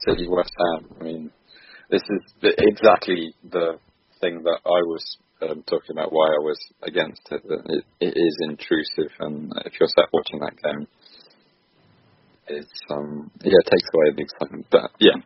[0.06, 0.90] City West Ham.
[1.00, 1.32] I mean,
[1.90, 3.80] this is the, exactly the
[4.22, 5.04] thing that I was
[5.42, 6.12] um, talking about.
[6.12, 7.42] Why I was against it.
[7.48, 10.88] That it, it is intrusive, and if you're sat watching that game,
[12.48, 14.66] it's um yeah, it takes away the excitement.
[14.72, 15.18] But yeah,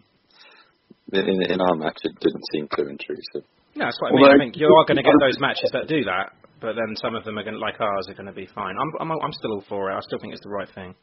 [1.14, 3.48] in in our match, it didn't seem too intrusive.
[3.76, 4.24] No, that's what I mean.
[4.24, 6.96] Although- I think you are going to get those matches that do that, but then
[6.98, 8.74] some of them are going to, like ours, are going to be fine.
[8.80, 9.96] I'm, I'm, I'm still all for it.
[9.96, 10.96] I still think it's the right thing.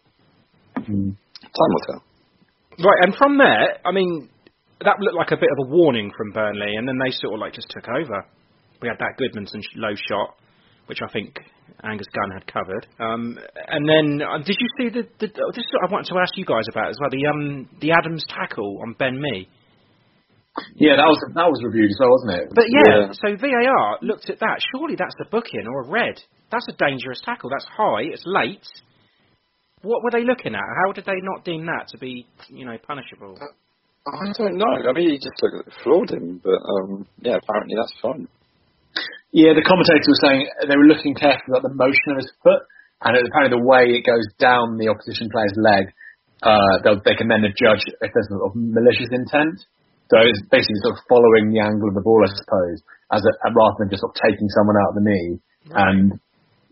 [0.74, 1.16] Time
[1.70, 2.02] will tell.
[2.84, 4.28] Right, and from there, I mean,
[4.82, 7.40] that looked like a bit of a warning from Burnley, and then they sort of
[7.40, 8.26] like just took over.
[8.82, 10.34] We had that Gudmundsson low shot,
[10.86, 11.38] which I think
[11.82, 12.86] Angus Gunn had covered.
[12.98, 15.08] Um, and then, uh, did you see the?
[15.20, 17.10] the oh, this is what I wanted to ask you guys about as well.
[17.10, 19.48] The um, the Adams tackle on Ben Mee.
[20.76, 22.46] yeah, that was that was reviewed as well, wasn't it?
[22.54, 24.60] But yeah, so VAR looked at that.
[24.74, 26.20] Surely that's a booking or a red.
[26.50, 27.50] That's a dangerous tackle.
[27.50, 28.06] That's high.
[28.12, 28.66] It's late.
[29.82, 30.64] What were they looking at?
[30.86, 33.36] How did they not deem that to be, you know, punishable?
[34.06, 34.76] I don't know.
[34.88, 38.28] I mean, he just looked floored him, but um, yeah, apparently that's fine.
[39.34, 42.62] Yeah, the commentator was saying they were looking carefully at the motion of his foot,
[43.02, 45.90] and apparently the way it goes down the opposition player's leg,
[46.46, 49.58] uh, they'll- can then judge if there's sort of malicious intent.
[50.12, 52.78] So it's basically sort of following the angle of the ball, I suppose,
[53.10, 55.30] as a, rather than just sort of taking someone out of the knee.
[55.74, 56.06] And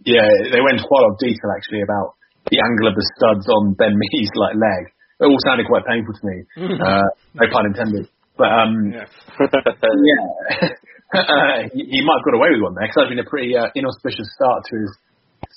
[0.07, 2.14] yeah, they went into quite a lot of detail actually about
[2.51, 4.85] the angle of the studs on Ben Mee's like leg.
[5.18, 6.37] It all sounded quite painful to me.
[6.79, 8.07] uh, no pun intended.
[8.38, 9.07] But um, Yeah.
[9.51, 10.68] yeah,
[11.12, 13.57] uh, he, he might have got away with one there because that's been a pretty
[13.57, 14.92] uh, inauspicious start to his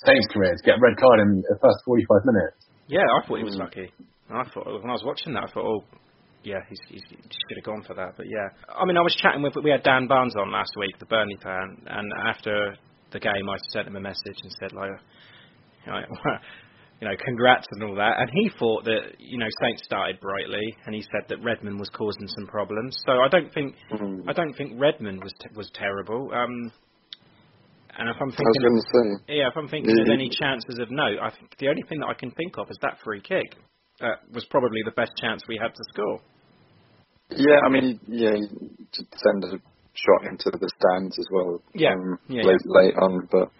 [0.04, 2.56] Saints career to get a red card in the first 45 minutes.
[2.88, 3.90] Yeah, I thought he was lucky.
[4.30, 5.84] I thought when I was watching that, I thought, oh,
[6.42, 8.14] yeah, he's, he's, he should have gone for that.
[8.16, 10.98] But yeah, I mean, I was chatting with we had Dan Barnes on last week,
[10.98, 12.76] the Burnley fan, and after
[13.12, 14.90] the game, I sent him a message and said like,
[15.86, 16.00] you know,
[17.00, 18.20] you know, congrats and all that.
[18.20, 21.90] And he thought that you know Saints started brightly, and he said that Redmond was
[21.90, 22.96] causing some problems.
[23.06, 23.74] So I don't think
[24.28, 26.30] I don't think Redmond was t- was terrible.
[26.32, 26.72] Um,
[27.98, 28.82] and if I'm I was thinking,
[29.26, 29.34] say.
[29.36, 32.08] yeah, if I'm thinking of any chances of note, I think the only thing that
[32.08, 33.56] I can think of is that free kick.
[34.00, 36.20] That was probably the best chance we had to score.
[37.30, 38.46] Yeah, I mean, yeah, he
[38.92, 39.58] send a
[39.94, 41.62] shot into the stands as well.
[41.74, 43.50] Yeah, um, yeah, late, late on, but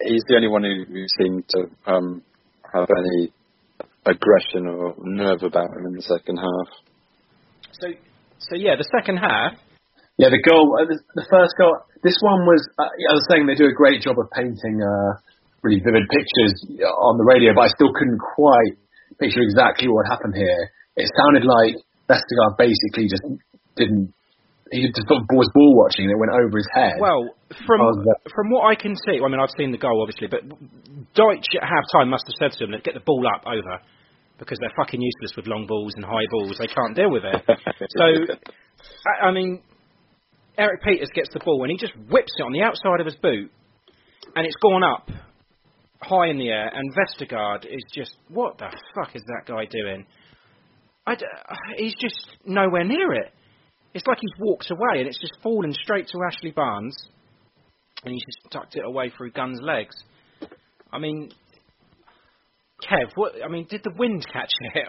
[0.00, 2.22] he's the only one who, who seemed to um,
[2.72, 3.32] have any
[4.06, 6.68] aggression or nerve about him in the second half.
[7.72, 7.86] So,
[8.38, 9.58] so yeah, the second half.
[10.16, 11.74] Yeah, the goal, uh, the, the first goal.
[12.02, 15.18] This one was, uh, I was saying they do a great job of painting uh,
[15.64, 16.54] really vivid pictures
[16.84, 18.78] on the radio, but I still couldn't quite
[19.18, 20.70] picture exactly what happened here.
[20.96, 23.24] It sounded like Vestergaard basically just
[23.74, 24.12] didn't.
[24.72, 26.96] He just sort of was ball watching and it went over his head.
[26.98, 27.80] Well, from
[28.32, 30.40] from what I can see, I mean, I've seen the goal obviously, but
[31.14, 33.78] Dyche at half time must have said to that "Get the ball up over,"
[34.38, 36.56] because they're fucking useless with long balls and high balls.
[36.58, 37.44] They can't deal with it.
[37.46, 38.06] so,
[39.06, 39.62] I, I mean,
[40.56, 43.16] Erik Pieters gets the ball and he just whips it on the outside of his
[43.16, 43.50] boot,
[44.34, 45.10] and it's gone up
[46.04, 46.70] high in the air.
[46.72, 50.06] And Vestergaard is just, what the fuck is that guy doing?
[51.06, 51.16] I
[51.76, 53.32] he's just nowhere near it.
[53.94, 56.96] It's like he's walked away and it's just fallen straight to Ashley Barnes,
[58.04, 59.94] and he's just tucked it away through Gunn's legs.
[60.92, 61.30] I mean,
[62.82, 63.32] Kev, what?
[63.42, 64.88] I mean, did the wind catch it?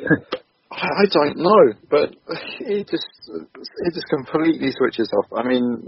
[0.72, 2.10] I, don't know, but
[2.58, 5.38] he just he just completely switches off.
[5.38, 5.86] I mean,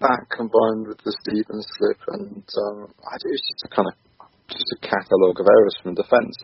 [0.00, 4.28] that combined with the Stephens slip, and um, I do it's just a kind of
[4.48, 6.36] just a catalogue of errors from defence.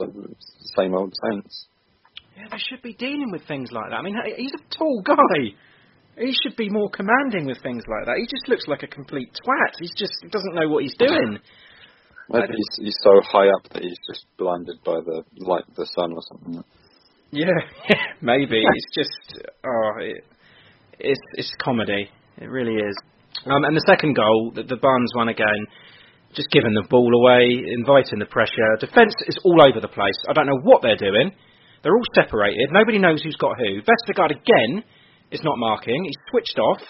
[0.76, 1.66] Same old Saints.
[2.36, 3.96] Yeah, they should be dealing with things like that.
[3.96, 5.56] I mean, he's a tall guy.
[6.18, 8.16] He should be more commanding with things like that.
[8.18, 9.72] He just looks like a complete twat.
[9.78, 11.38] He's just he doesn't know what he's doing.
[12.28, 15.86] Maybe he's, he's so high up that he's just blinded by the light of the
[15.94, 16.64] sun or something.
[17.30, 17.46] Yeah,
[18.20, 20.24] maybe it's just oh, it,
[20.98, 22.10] it's it's comedy.
[22.38, 22.96] It really is.
[23.44, 25.66] Um, and the second goal, the, the Barnes one again,
[26.34, 28.76] just giving the ball away, inviting the pressure.
[28.80, 30.16] Defence is all over the place.
[30.28, 31.32] I don't know what they're doing.
[31.86, 32.70] They're all separated.
[32.72, 33.80] Nobody knows who's got who.
[33.80, 34.82] Vestergaard again
[35.30, 36.02] is not marking.
[36.02, 36.82] He's switched off.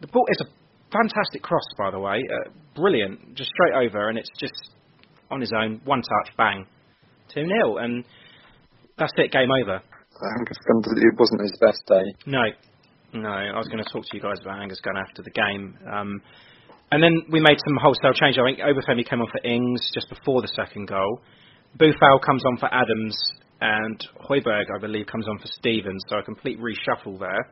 [0.00, 0.50] The ball is a
[0.90, 2.18] fantastic cross, by the way.
[2.18, 3.36] Uh, brilliant.
[3.36, 4.74] Just straight over, and it's just
[5.30, 5.80] on his own.
[5.84, 6.66] One touch, bang.
[7.32, 7.76] 2 0.
[7.76, 8.02] And
[8.98, 9.74] that's it, game over.
[9.78, 12.02] Angus Gunn, it wasn't his best day.
[12.26, 12.42] No.
[13.12, 15.78] No, I was going to talk to you guys about Angus Gunn after the game.
[15.86, 16.20] Um,
[16.90, 18.36] and then we made some wholesale change.
[18.36, 21.20] I think Obafemi came on for Ings just before the second goal.
[21.78, 23.16] Boufal comes on for Adams,
[23.62, 23.98] and
[24.28, 26.02] Højbjerg, I believe, comes on for Stephens.
[26.08, 27.48] So a complete reshuffle there.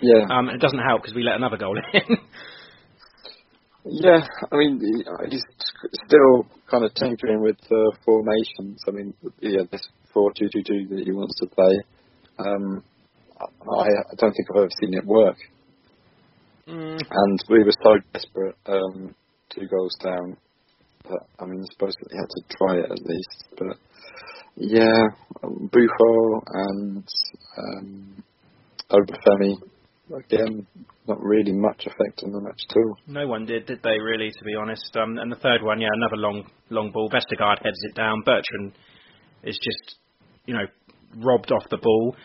[0.00, 0.26] Yeah.
[0.30, 2.16] Um, it doesn't help because we let another goal in.
[3.86, 5.44] Yeah, I mean, he- he's
[6.06, 8.82] still kind of tinkering with uh, formations.
[8.88, 9.82] I mean, yeah, this
[10.14, 11.80] 4-2-2-2 that he wants to play,
[12.38, 12.82] um,
[13.40, 15.36] I, I don't think I've ever seen it work.
[16.68, 16.98] Mm.
[17.10, 19.14] And we were so desperate, um,
[19.54, 20.36] two goals down.
[21.04, 23.44] But, I mean, I suppose he had to try it at least.
[23.58, 23.76] But,
[24.56, 25.08] yeah,
[25.42, 27.08] Boufal and
[27.58, 28.24] um,
[28.90, 29.56] Obafemi,
[30.16, 30.66] again,
[31.06, 32.96] not really much effect on the match at all.
[33.06, 33.98] No one did, did they?
[33.98, 34.96] Really, to be honest.
[34.96, 37.10] Um, and the third one, yeah, another long, long ball.
[37.10, 38.22] Vestergaard heads it down.
[38.24, 38.72] Bertrand
[39.42, 39.98] is just,
[40.46, 40.64] you know,
[41.16, 42.16] robbed off the ball.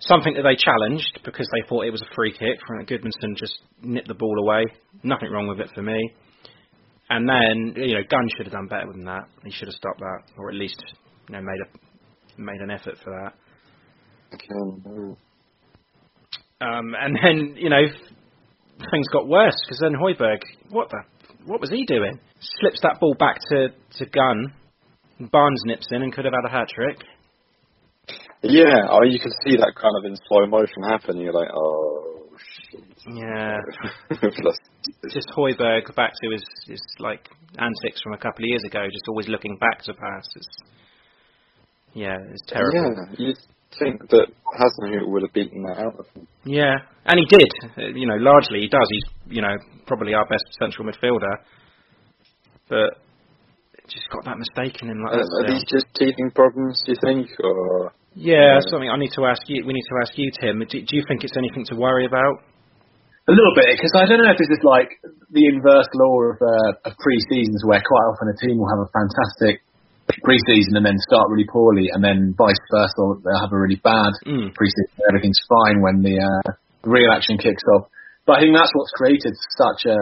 [0.00, 2.58] Something that they challenged because they thought it was a free kick.
[2.86, 4.64] Gudmundsson just nipped the ball away.
[5.02, 6.12] Nothing wrong with it for me.
[7.08, 9.28] And then, you know, Gunn should have done better than that.
[9.44, 10.82] He should have stopped that, or at least,
[11.28, 13.32] you know, made a made an effort for that.
[16.60, 17.82] Um, and then, you know,
[18.90, 20.40] things got worse because then Højbjerg,
[20.70, 21.02] what the,
[21.44, 22.18] what was he doing?
[22.60, 24.52] Slips that ball back to to Gunn.
[25.30, 26.98] Barnes nips in and could have had a hat trick.
[28.42, 31.18] Yeah, you can see that kind of in slow motion happen.
[31.18, 32.15] You're like, oh.
[33.08, 33.58] Yeah,
[34.20, 34.56] Plus,
[35.12, 39.06] just Højbjerg back to his his like antics from a couple of years ago, just
[39.08, 40.26] always looking back to pass.
[40.36, 40.48] It's,
[41.94, 42.74] yeah, it's terrible.
[42.74, 43.36] Yeah, you'd
[43.78, 44.26] think that
[44.58, 46.26] Hasenhüttl would have beaten that out of him.
[46.44, 47.50] Yeah, and he did.
[47.78, 48.88] Uh, You know, largely he does.
[48.90, 49.54] He's you know
[49.86, 51.34] probably our best central midfielder,
[52.68, 52.90] but
[53.88, 56.98] just got that mistake in him like Uh, are these just teething problems, do you
[57.02, 57.30] think?
[57.38, 58.60] Or Yeah, Yeah.
[58.70, 59.64] something I need to ask you.
[59.64, 60.58] We need to ask you, Tim.
[60.58, 62.42] Do, do you think it's anything to worry about?
[63.26, 65.02] A little bit, because I don't know if this is like
[65.34, 68.90] the inverse law of, uh, of pre-seasons where quite often a team will have a
[68.94, 69.66] fantastic
[70.22, 74.14] pre-season and then start really poorly, and then vice versa, they'll have a really bad
[74.22, 74.54] Mm.
[74.54, 74.94] pre-season.
[75.02, 76.54] and Everything's fine when the uh,
[76.86, 77.90] real action kicks off.
[78.30, 79.98] But I think that's what's created such a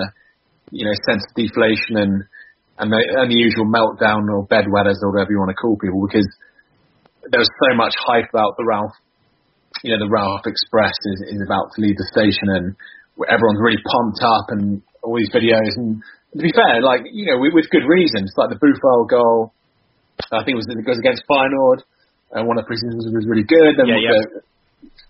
[0.68, 2.24] you know sense of deflation and
[2.76, 6.28] and the unusual meltdown or bedwetters or whatever you want to call people because
[7.32, 8.92] there was so much hype about the Ralph
[9.82, 12.76] you know, the Ralph Express is, is about to leave the station and
[13.22, 15.74] everyone's really pumped up and all these videos.
[15.78, 16.02] And
[16.34, 19.54] to be fair, like, you know, with, with good reasons, like the Boufal goal,
[20.32, 21.82] I think it was, it goes against Feyenoord,
[22.34, 23.78] and one of the preseasons was really good.
[23.78, 24.18] Then Yeah, yeah.
[24.18, 24.42] the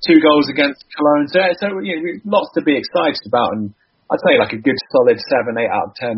[0.04, 1.28] two goals against Cologne.
[1.28, 3.56] So, so you know, lots to be excited about.
[3.56, 3.72] And
[4.12, 6.16] I'd say like a good solid seven, eight out of ten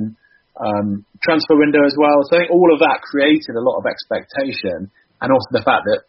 [0.59, 2.19] um, transfer window as well.
[2.27, 4.91] So I think all of that created a lot of expectation,
[5.23, 6.07] and also the fact that,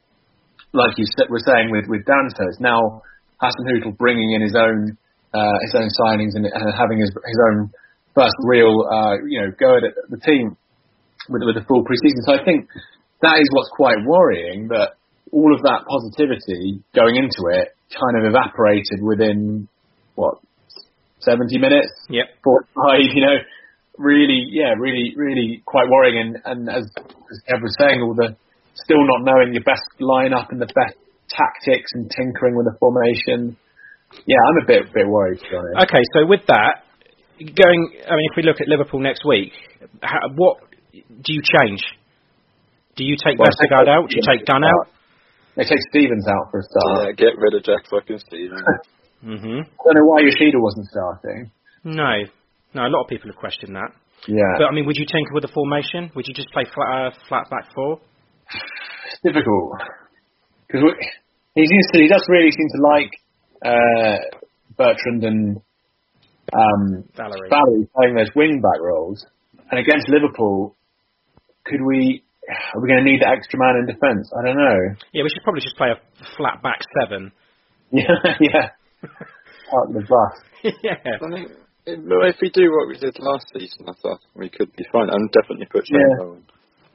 [0.73, 3.01] like you were saying with with Danso, it's now
[3.41, 4.97] Hasenhüttl bringing in his own
[5.37, 7.69] uh, his own signings and, and having his his own
[8.17, 10.57] first real uh, you know go at it- the team
[11.29, 12.21] with with the full preseason.
[12.25, 12.65] So I think
[13.21, 14.97] that is what's quite worrying that
[15.31, 19.67] all of that positivity going into it kind of evaporated within
[20.15, 20.35] what
[21.19, 22.25] 70 minutes Yep.
[22.43, 23.37] 45, you know,
[23.97, 26.17] really, yeah, really, really quite worrying.
[26.21, 28.35] And, and as, as Kev was saying, all the
[28.75, 30.95] still not knowing your best lineup and the best
[31.27, 33.57] tactics and tinkering with the formation.
[34.25, 35.83] Yeah, I'm a bit, bit worried to.
[35.83, 36.83] Okay, so with that,
[37.39, 39.51] going, I mean, if we look at Liverpool next week,
[40.01, 40.57] how, what
[40.93, 41.83] do you change?
[42.95, 44.09] Do you take Well, Vestergaard out?
[44.09, 44.89] Do you take Dunn out?
[45.55, 47.05] They take Stephens out for a start.
[47.05, 48.61] yeah, get rid of Jack fucking Stephens.
[49.25, 49.59] mm-hmm.
[49.65, 51.51] I don't know why Yoshida wasn't starting.
[51.83, 52.13] No,
[52.73, 52.81] no.
[52.85, 53.89] A lot of people have questioned that.
[54.27, 56.11] Yeah, But I mean, would you tinker with the formation?
[56.15, 58.01] Would you just play flat, uh, flat back four?
[58.49, 59.77] it's difficult
[60.65, 60.83] because
[61.55, 63.11] he seems to, he does really seem to like
[63.65, 64.17] uh,
[64.77, 65.57] Bertrand and
[66.53, 67.49] um, Valery.
[67.49, 69.25] Valery playing those wing back roles.
[69.69, 70.75] And against Liverpool,
[71.65, 72.23] could we?
[72.47, 74.31] Are we going to need that extra man in defence?
[74.31, 74.79] I don't know.
[75.11, 75.99] Yeah, we should probably just play a
[76.37, 77.31] flat back seven.
[77.89, 78.67] Yeah, yeah.
[79.71, 80.73] Park the bus.
[80.83, 80.95] yeah.
[81.05, 81.51] I think
[81.85, 85.09] if, if we do what we did last season, I thought we could be fine,
[85.09, 85.97] and definitely put Yeah.
[85.97, 86.43] Shane on.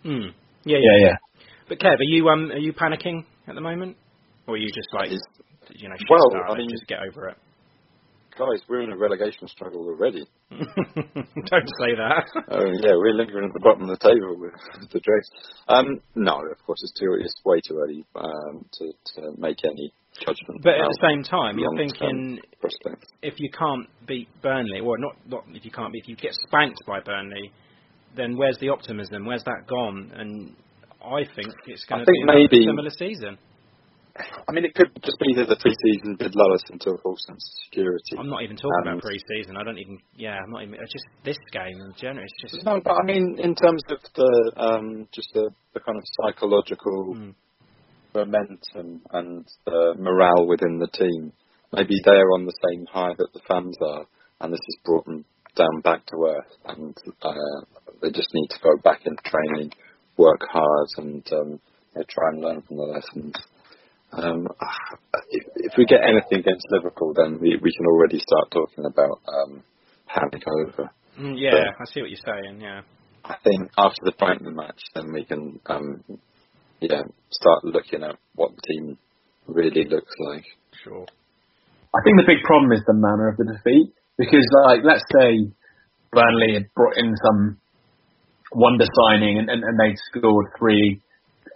[0.05, 0.35] Mm.
[0.65, 1.45] Yeah, yeah, Yeah, yeah.
[1.69, 3.97] But Kev, are you um are you panicking at the moment,
[4.47, 5.11] or are you just like
[5.77, 7.37] you know Well, I mean- just get over it?
[8.39, 10.25] guys, we're in a relegation struggle already.
[10.51, 12.25] Don't say that.
[12.51, 14.53] Oh yeah, we're lingering at the bottom of the table with
[14.91, 15.29] the Dregs.
[15.68, 17.14] Um, no, of course it's too.
[17.20, 20.62] It's way too early um, to, to make any judgment.
[20.62, 23.09] But at the same time, you're thinking prospects.
[23.23, 26.33] if you can't beat Burnley, well, not not if you can't beat, if you get
[26.49, 27.53] spanked by Burnley,
[28.16, 29.27] then where's the optimism?
[29.27, 30.11] Where's that gone?
[30.16, 30.55] And
[31.05, 33.37] I think it's going I to be maybe- similar season.
[34.19, 37.25] I mean, it could just be that the preseason did lull us into a false
[37.27, 38.17] sense of security.
[38.19, 39.57] I'm not even talking And- about pre-season.
[39.57, 39.99] I don't even.
[40.17, 40.75] Yeah, I'm not even.
[40.75, 42.25] It's just this game in general.
[42.25, 42.65] It's just.
[42.65, 47.15] No, but I mean, in terms of the um, just the, the kind of psychological
[47.15, 47.31] Hmm.
[48.15, 51.33] momentum and the morale within the team,
[51.73, 54.07] maybe they're on the same high that the fans are,
[54.41, 55.25] and this has brought them
[55.57, 57.61] down back to earth, and uh,
[58.03, 59.73] they just need to go back into training,
[60.17, 61.61] work hard, and um,
[62.09, 63.35] try and learn from the lessons.
[64.13, 64.47] Um,
[65.31, 69.21] if, if we get anything against Liverpool, then we, we can already start talking about
[69.27, 69.63] um,
[70.07, 70.91] panic over.
[71.19, 72.61] Mm, yeah, I see what you're saying.
[72.61, 72.83] Yeah.
[73.25, 76.03] I think after the Brighton match, then we can, um,
[76.81, 78.99] yeah, start looking at what the team
[79.47, 80.45] really looks like.
[80.85, 81.07] Sure.
[81.95, 85.53] I think the big problem is the manner of the defeat because, like, let's say
[86.11, 87.59] Burnley had brought in some
[88.53, 91.01] wonder signing and, and, and they'd scored three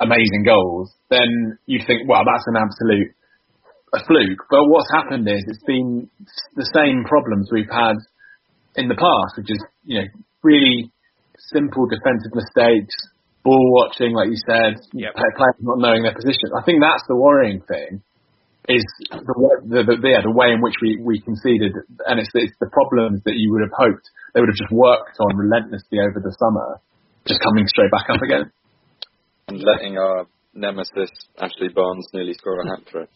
[0.00, 3.16] amazing goals, then you'd think, well, that's an absolute
[3.94, 4.42] a fluke.
[4.50, 6.10] But what's happened is it's been
[6.54, 7.96] the same problems we've had
[8.74, 10.08] in the past, which is, you know,
[10.42, 10.90] really
[11.52, 12.94] simple defensive mistakes,
[13.44, 14.76] ball watching, like you said,
[15.14, 16.50] play- players not knowing their position.
[16.58, 18.02] I think that's the worrying thing.
[18.66, 18.82] Is
[19.14, 21.70] the, the, the yeah the way in which we, we conceded,
[22.02, 24.02] and it's, it's the problems that you would have hoped
[24.34, 26.82] they would have just worked on relentlessly over the summer,
[27.30, 28.50] just coming straight back up again.
[29.48, 33.08] And letting our nemesis Ashley Barnes nearly score a hat trick.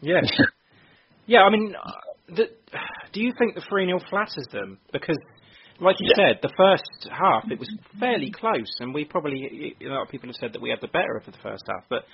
[0.00, 0.20] Yeah.
[1.26, 1.90] yeah, I mean, uh,
[2.28, 2.44] the,
[3.12, 4.78] do you think the 3 0 flatters them?
[4.92, 5.18] Because,
[5.80, 7.68] like you said, the first half, it was
[7.98, 10.88] fairly close, and we probably, a lot of people have said that we had the
[10.88, 12.04] better of the first half, but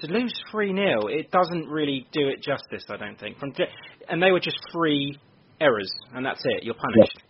[0.00, 3.38] to lose 3 0, it doesn't really do it justice, I don't think.
[3.38, 3.52] From
[4.08, 5.16] And they were just three
[5.60, 7.22] errors, and that's it, you're punished.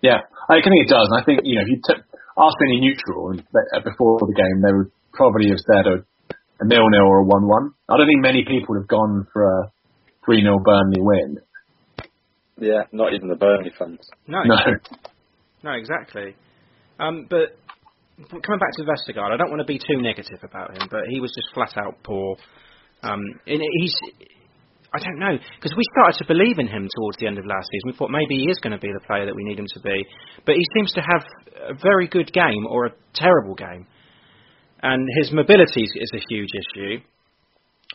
[0.00, 1.08] Yeah, I think it does.
[1.10, 2.04] And I think you know if you took
[2.38, 5.96] asked any neutral and uh, before the game, they would probably have said a,
[6.60, 7.72] a nil nil or a one one.
[7.88, 9.72] I don't think many people would have gone for a
[10.24, 11.38] three 0 Burnley win.
[12.58, 14.00] Yeah, not even the Burnley fans.
[14.26, 14.42] No.
[14.44, 14.56] No.
[15.62, 16.36] No, exactly.
[16.98, 17.58] Um, but
[18.30, 21.20] coming back to Vestergaard, I don't want to be too negative about him, but he
[21.20, 22.36] was just flat out poor.
[23.02, 23.94] Um, and he's,
[24.96, 27.68] I don't know, because we started to believe in him towards the end of last
[27.70, 27.92] season.
[27.92, 29.80] We thought maybe he is going to be the player that we need him to
[29.80, 30.06] be,
[30.46, 31.22] but he seems to have
[31.68, 33.86] a very good game or a terrible game,
[34.82, 37.00] and his mobility is- a huge issue.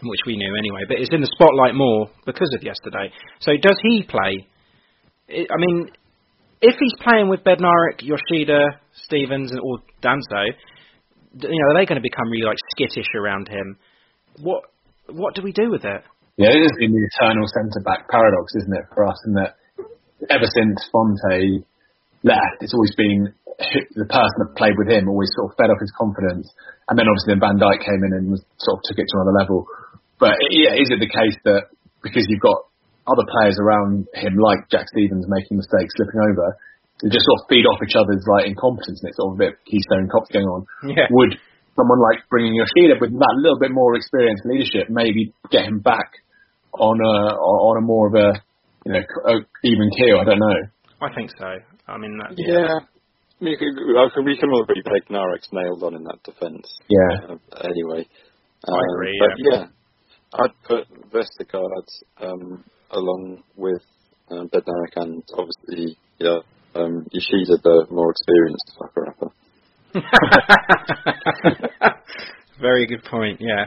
[0.03, 3.11] Which we knew anyway, but it's in the spotlight more because of yesterday.
[3.39, 4.47] So does he play?
[5.29, 5.91] I mean,
[6.61, 10.53] if he's playing with Bednarek, Yoshida, Stephens, or Danso,
[11.37, 13.77] d- you know, are they going to become really like skittish around him?
[14.41, 14.63] What
[15.07, 16.03] what do we do with it?
[16.37, 19.19] Yeah, it has been the eternal centre back paradox, isn't it, for us?
[19.27, 19.59] In that
[20.29, 21.65] ever since Fonte
[22.23, 23.33] left, it's always been
[23.93, 26.49] the person that played with him always sort of fed off his confidence,
[26.89, 29.15] and then obviously then Van Dijk came in and was, sort of took it to
[29.21, 29.67] another level.
[30.17, 31.69] But yeah, is it the case that
[32.01, 32.57] because you've got
[33.05, 36.57] other players around him like Jack Stephens making mistakes, slipping over,
[37.01, 39.41] they just sort of feed off each other's like incompetence, and it's sort of a
[39.45, 40.65] bit Keystone Cops going on.
[40.85, 41.09] Yeah.
[41.09, 41.37] Would
[41.75, 45.79] someone like bringing Yoshida with that little bit more experience and leadership maybe get him
[45.79, 46.11] back
[46.73, 48.33] on a on a more of a
[48.85, 49.03] you know
[49.63, 50.19] even keel?
[50.19, 50.59] I don't know.
[51.01, 51.45] I think so.
[51.87, 52.79] I mean, that, Yeah.
[52.79, 53.57] I mean,
[54.25, 56.67] we can already Bednarek's nailed on in that defence.
[56.87, 57.33] Yeah.
[57.33, 58.05] Uh, anyway.
[58.63, 59.57] I Um, agree, But yeah.
[59.57, 59.65] yeah,
[60.43, 61.87] I'd put Vestergaard
[62.21, 63.81] um, along with
[64.29, 66.39] um, Bednarek and obviously yeah,
[66.75, 69.31] um, Yoshida, the more experienced fucker upper.
[72.61, 73.41] Very good point.
[73.41, 73.65] Yeah.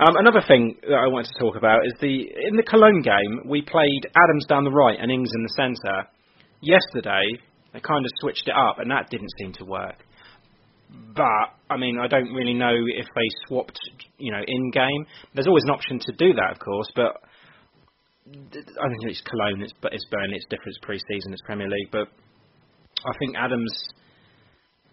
[0.00, 3.42] Um, another thing that I wanted to talk about is the in the Cologne game
[3.44, 6.08] we played Adams down the right and Ings in the centre.
[6.62, 7.38] Yesterday
[7.72, 9.96] they kind of switched it up and that didn't seem to work.
[11.14, 13.78] But I mean I don't really know if they swapped
[14.16, 15.06] you know in game.
[15.34, 17.20] There's always an option to do that of course, but
[18.26, 21.90] I think it's Cologne, it's but it's Burnley, it's different, it's pre-season, it's Premier League,
[21.92, 22.08] but
[23.04, 23.72] I think Adams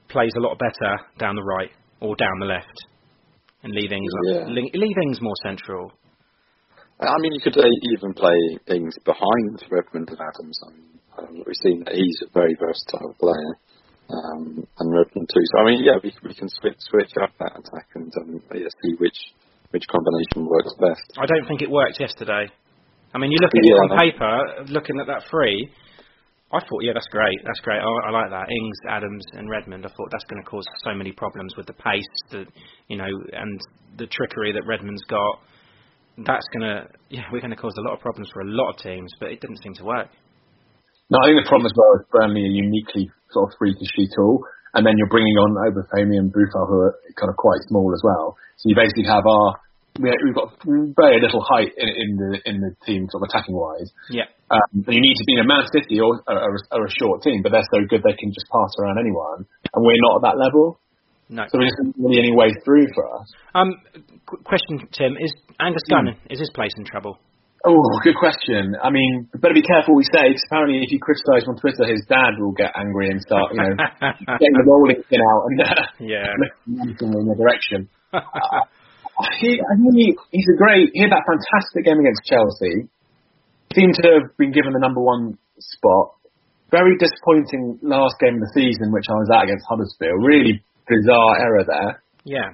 [0.10, 2.78] plays a lot better down the right or down the left,
[3.64, 4.46] and leave Ings, Yeah.
[4.48, 5.92] le- leave Ings more central.
[7.00, 8.38] I mean, you could even play
[8.68, 10.58] Ings behind Redmond and Adams.
[10.66, 13.52] I mean, um, we've seen that he's a very versatile player,
[14.10, 15.46] um, and Redmond too.
[15.54, 18.68] So I mean, yeah, we we can switch switch up that attack and um, yeah,
[18.82, 19.18] see which
[19.72, 21.06] which combination works best.
[21.20, 22.48] I don't think it worked yesterday.
[23.14, 25.70] I mean, you look at it on paper, looking at that three.
[26.48, 27.36] I thought, yeah, that's great.
[27.44, 27.84] That's great.
[27.84, 28.48] I, I like that.
[28.48, 29.86] Ings, Adams, and Redmond.
[29.86, 32.48] I thought that's going to cause so many problems with the pace, the
[32.88, 33.60] you know, and
[33.98, 35.44] the trickery that Redmond's got.
[36.24, 38.72] That's going to, yeah, we're going to cause a lot of problems for a lot
[38.72, 40.08] of teams, but it didn't seem to work.
[41.12, 44.42] No, I think the problem as well is Burnley are uniquely sort of freakishly tall,
[44.74, 48.02] and then you're bringing on Obafemi and Boufal who are kind of quite small as
[48.04, 48.40] well.
[48.58, 49.60] So you basically have our
[50.00, 50.50] we- we've got
[50.96, 53.90] very little height in, in the in the team sort of attacking wise.
[54.10, 54.26] Yeah.
[54.50, 57.22] Um, and you need to be in a Man City or, or, or a short
[57.22, 60.24] team, but they're so good they can just pass around anyone, and we're not at
[60.32, 60.80] that level.
[61.30, 61.44] No.
[61.52, 63.28] So there isn't really any way through for us.
[63.54, 63.76] Um,
[64.26, 67.20] qu- question, Tim: Is Angus Gunn is his place in trouble?
[67.66, 68.78] Oh, good question.
[68.82, 71.84] I mean, better be careful what we say, because apparently if you criticise on Twitter,
[71.90, 73.76] his dad will get angry and start, you know,
[74.40, 76.32] getting the rolling pin out and uh, Yeah.
[76.68, 77.90] in the direction.
[78.14, 78.22] Uh,
[79.40, 80.92] he, he, he's a great.
[80.94, 82.90] He had that fantastic game against Chelsea.
[83.74, 86.16] Seemed to have been given the number one spot.
[86.72, 90.20] Very disappointing last game of the season, which I was at against Huddersfield.
[90.24, 92.04] Really bizarre error there.
[92.24, 92.50] Yeah.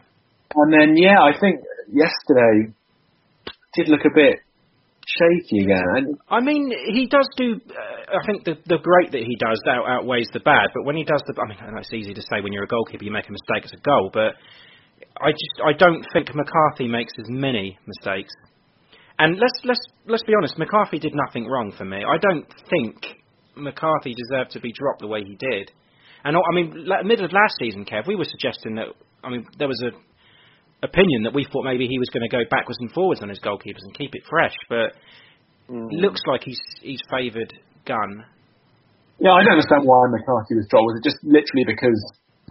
[0.55, 2.73] And then, yeah, I think yesterday
[3.73, 4.39] did look a bit
[5.05, 6.17] shaky again.
[6.29, 7.59] I mean, he does do.
[7.59, 10.69] Uh, I think the the great that he does out, outweighs the bad.
[10.73, 12.63] But when he does the, I mean, I know it's easy to say when you're
[12.63, 14.09] a goalkeeper, you make a mistake, it's a goal.
[14.13, 14.35] But
[15.21, 18.33] I just, I don't think McCarthy makes as many mistakes.
[19.19, 21.97] And let's let's let's be honest, McCarthy did nothing wrong for me.
[21.97, 22.97] I don't think
[23.55, 25.71] McCarthy deserved to be dropped the way he did.
[26.23, 28.87] And I mean, mid of last season, Kev, we were suggesting that.
[29.23, 29.91] I mean, there was a
[30.85, 33.39] opinion that we thought maybe he was going to go backwards and forwards on his
[33.39, 34.91] goalkeepers and keep it fresh, but
[35.69, 37.53] it looks like he's he's favoured
[37.85, 38.25] Gunn.
[39.19, 40.87] yeah, I don't understand why McCarthy was dropped.
[40.91, 41.99] Was it just literally because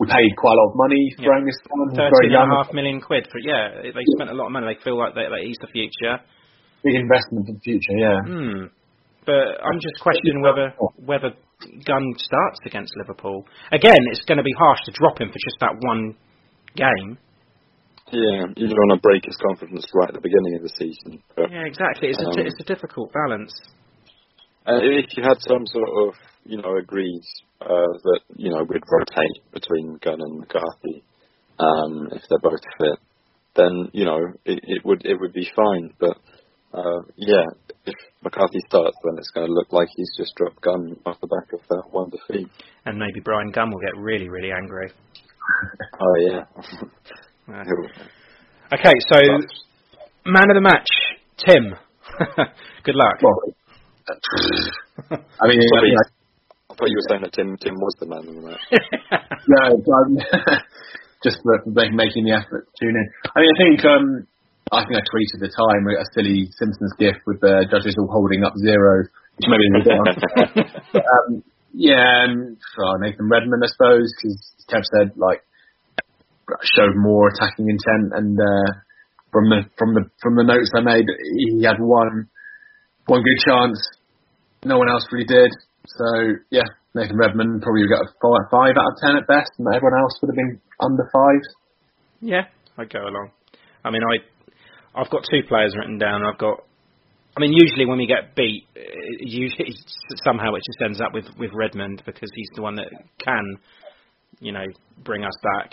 [0.01, 1.91] we paid quite a lot of money for Angus Gunn?
[1.91, 2.51] He's very Thirteen and young.
[2.51, 3.83] a half million quid for yeah.
[3.85, 4.73] They spent a lot of money.
[4.73, 6.19] They feel like they, that he's the future.
[6.83, 8.19] Big investment for the future, yeah.
[8.25, 8.73] Hmm.
[9.23, 11.31] But I'm just questioning whether whether
[11.87, 14.03] Gunn starts against Liverpool again.
[14.11, 16.17] It's going to be harsh to drop him for just that one
[16.75, 17.19] game.
[18.13, 21.23] Yeah, you don't want to break his confidence right at the beginning of the season.
[21.37, 22.11] But, Yeah, exactly.
[22.11, 23.55] It's a um, it's a difficult balance.
[24.67, 27.23] Uh, if you had some sort of, you know, agreed
[27.61, 31.03] uh, that you know we'd rotate between Gunn and McCarthy,
[31.59, 32.99] um, if they're both fit,
[33.57, 35.93] then you know it, it would it would be fine.
[35.99, 36.17] But
[36.75, 37.45] uh, yeah,
[37.87, 41.27] if McCarthy starts, then it's going to look like he's just dropped Gunn off the
[41.27, 42.49] back of that one defeat.
[42.87, 44.91] And maybe Brian Gunn will get really really angry.
[46.01, 46.45] Oh yeah.
[48.73, 49.19] Okay, so
[50.25, 50.89] man of the match,
[51.45, 51.75] Tim.
[52.85, 53.21] Good luck.
[54.11, 56.09] I mean, Sorry, you know,
[56.71, 58.65] I thought you were saying that Tim Tim was the man in the match.
[59.49, 60.11] no, um,
[61.25, 63.07] just for for making- making the effort to tune in.
[63.35, 64.07] I mean, I think um,
[64.73, 68.09] I think I tweeted at the time a silly Simpsons gif with the judges all
[68.11, 69.05] holding up zero,
[69.37, 70.67] which maybe is a bit.
[70.93, 71.45] But, um,
[71.75, 74.39] yeah, and uh, Nathan Redmond, I suppose, because
[74.69, 75.45] Kev said like
[76.65, 78.71] showed more attacking intent, and uh,
[79.31, 82.29] from the from the from the notes I made, he had one
[83.07, 83.79] one good chance.
[84.65, 85.51] No one else really did.
[85.87, 86.07] So
[86.51, 89.99] yeah, Nathan Redmond probably got a five, five out of ten at best, and everyone
[89.99, 91.43] else would have been under five.
[92.21, 92.45] Yeah,
[92.79, 93.31] I go along.
[93.85, 94.23] I mean, I
[94.95, 96.23] I've got two players written down.
[96.25, 96.65] I've got.
[97.37, 98.69] I mean, usually when we get beat,
[99.21, 99.73] usually
[100.23, 102.89] somehow it just ends up with with Redmond because he's the one that
[103.19, 103.57] can,
[104.39, 104.67] you know,
[105.03, 105.73] bring us back.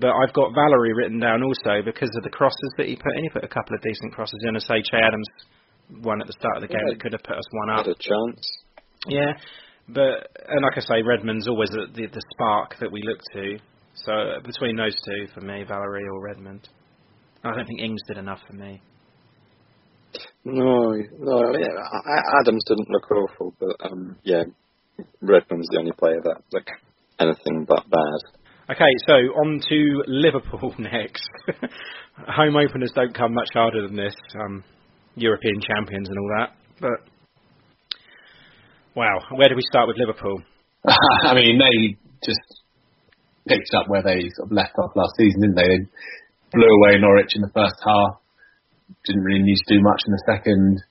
[0.00, 3.22] But I've got Valery written down also because of the crosses that he put in.
[3.22, 4.56] He put a couple of decent crosses in.
[4.56, 5.28] I say Che Adams
[6.02, 6.92] one at the start of the game Yeah.
[6.94, 7.86] that could have put us one up.
[7.86, 8.40] Had a chance.
[9.06, 9.32] Yeah,
[9.88, 13.58] but and like I say, Redmond's always the, the the spark that we look to.
[13.94, 14.12] So
[14.44, 16.68] between those two, for me, Valery or Redmond,
[17.44, 18.80] I don't think Ings did enough for me.
[20.44, 21.58] No, no.
[21.58, 21.68] Yeah,
[22.40, 24.44] Adams didn't look awful, but um, yeah,
[25.22, 26.70] Redmond's the only player that looked
[27.18, 28.74] anything but bad.
[28.76, 31.28] Okay, so on to Liverpool next.
[32.28, 34.14] Home openers don't come much harder than this.
[34.40, 34.64] Um,
[35.16, 36.50] European champions and all that,
[36.80, 36.98] but
[38.94, 40.42] wow, where do we start with Liverpool?
[40.86, 42.40] I mean, they just
[43.46, 45.68] picked up where they sort of left off last season, didn't they?
[45.68, 45.80] They
[46.52, 48.20] blew away Norwich in the first half.
[49.06, 50.82] Didn't really need to do much in the second.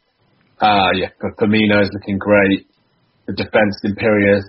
[0.60, 1.10] Uh, yeah,
[1.40, 2.68] Firmino is looking great.
[3.28, 4.46] The defence imperious.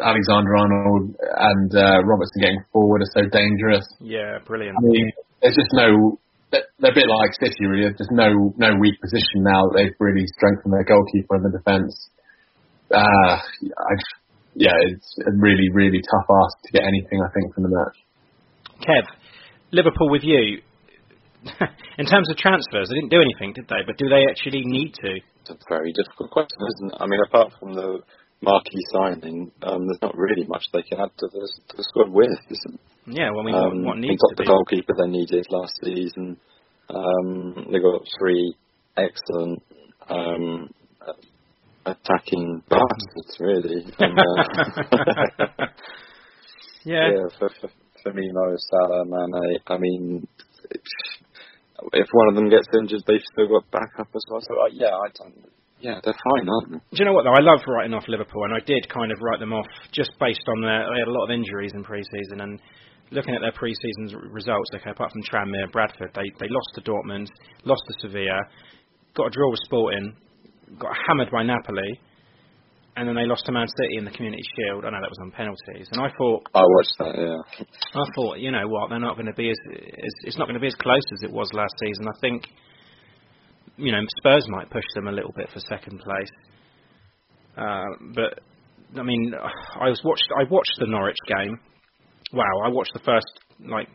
[0.00, 3.86] Alexander Arnold and uh, Robertson getting forward are so dangerous.
[4.00, 4.76] Yeah, brilliant.
[4.76, 6.18] I mean, there's just no.
[6.54, 7.90] They're they're a bit like City, really.
[7.90, 9.66] There's just no no weak position now.
[9.66, 11.90] that They've really strengthened their goalkeeper and the defence.
[12.94, 13.92] Uh, I,
[14.54, 17.18] yeah, it's a really really tough ask to get anything.
[17.18, 17.98] I think from the match.
[18.86, 19.04] Kev,
[19.72, 20.62] Liverpool with you.
[21.98, 23.84] In terms of transfers, they didn't do anything, did they?
[23.84, 25.20] But do they actually need to?
[25.42, 26.96] It's a very difficult question, isn't it?
[27.02, 28.00] I mean, apart from the
[28.44, 32.10] marquee signing, um, there's not really much they can add to the, to the squad
[32.10, 34.48] with, isn't Yeah, well, I mean, um, what, needs got to the be?
[34.48, 36.36] goalkeeper they needed last season.
[36.88, 38.54] Um, they got three
[38.96, 39.62] excellent
[40.08, 40.70] um,
[41.86, 43.86] attacking bastards, really.
[43.98, 45.66] And, uh,
[46.84, 47.10] Yeah.
[47.10, 47.70] yeah, for, for
[48.04, 49.58] Firmino, Salah, Mane.
[49.66, 50.28] I mean,
[51.92, 54.40] if one of them gets injured, they've still got backup as well.
[54.42, 55.34] So uh, yeah, I don't.
[55.84, 56.78] Yeah, they're fine, aren't they?
[56.80, 57.36] Do you know what though?
[57.36, 60.40] I love writing off Liverpool, and I did kind of write them off just based
[60.48, 60.88] on their.
[60.88, 62.56] They had a lot of injuries in pre-season, and
[63.12, 67.28] looking at their pre-season results, okay, apart from Tranmere, Bradford, they they lost to Dortmund,
[67.68, 68.40] lost to Sevilla,
[69.12, 70.16] got a draw with Sporting,
[70.78, 72.00] got hammered by Napoli,
[72.96, 74.84] and then they lost to Man City in the Community Shield.
[74.86, 77.12] I know that was on penalties, and I thought I watched that.
[77.12, 77.66] Yeah.
[77.92, 80.56] I thought, you know what, they're not going to be as, as it's not going
[80.56, 82.08] to be as close as it was last season.
[82.08, 82.48] I think,
[83.76, 86.30] you know, Spurs might push them a little bit for second place.
[87.56, 88.40] Uh, but
[88.98, 89.32] I mean,
[89.80, 90.28] I was watched.
[90.38, 91.58] I watched the Norwich game.
[92.32, 93.26] Wow, I watched the first
[93.68, 93.88] like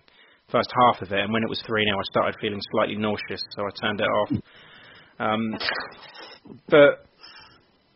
[0.51, 3.41] first half of it, and when it was three 0 I started feeling slightly nauseous,
[3.55, 4.31] so I turned it off.
[5.19, 5.57] Um,
[6.69, 7.05] but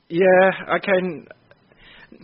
[0.10, 1.28] yeah, I can.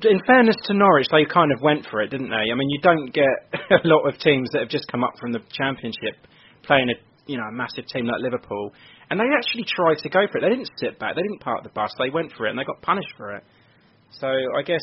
[0.03, 2.51] In fairness to Norwich, they kind of went for it, didn't they?
[2.51, 3.25] I mean, you don't get
[3.83, 6.15] a lot of teams that have just come up from the Championship
[6.63, 6.93] playing a
[7.25, 8.73] you know a massive team like Liverpool,
[9.09, 10.41] and they actually tried to go for it.
[10.41, 12.63] They didn't sit back, they didn't park the bus, they went for it, and they
[12.63, 13.43] got punished for it.
[14.11, 14.81] So I guess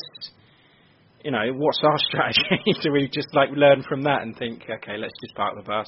[1.23, 2.63] you know what's our strategy?
[2.81, 5.87] Do we just like learn from that and think, okay, let's just park the bus?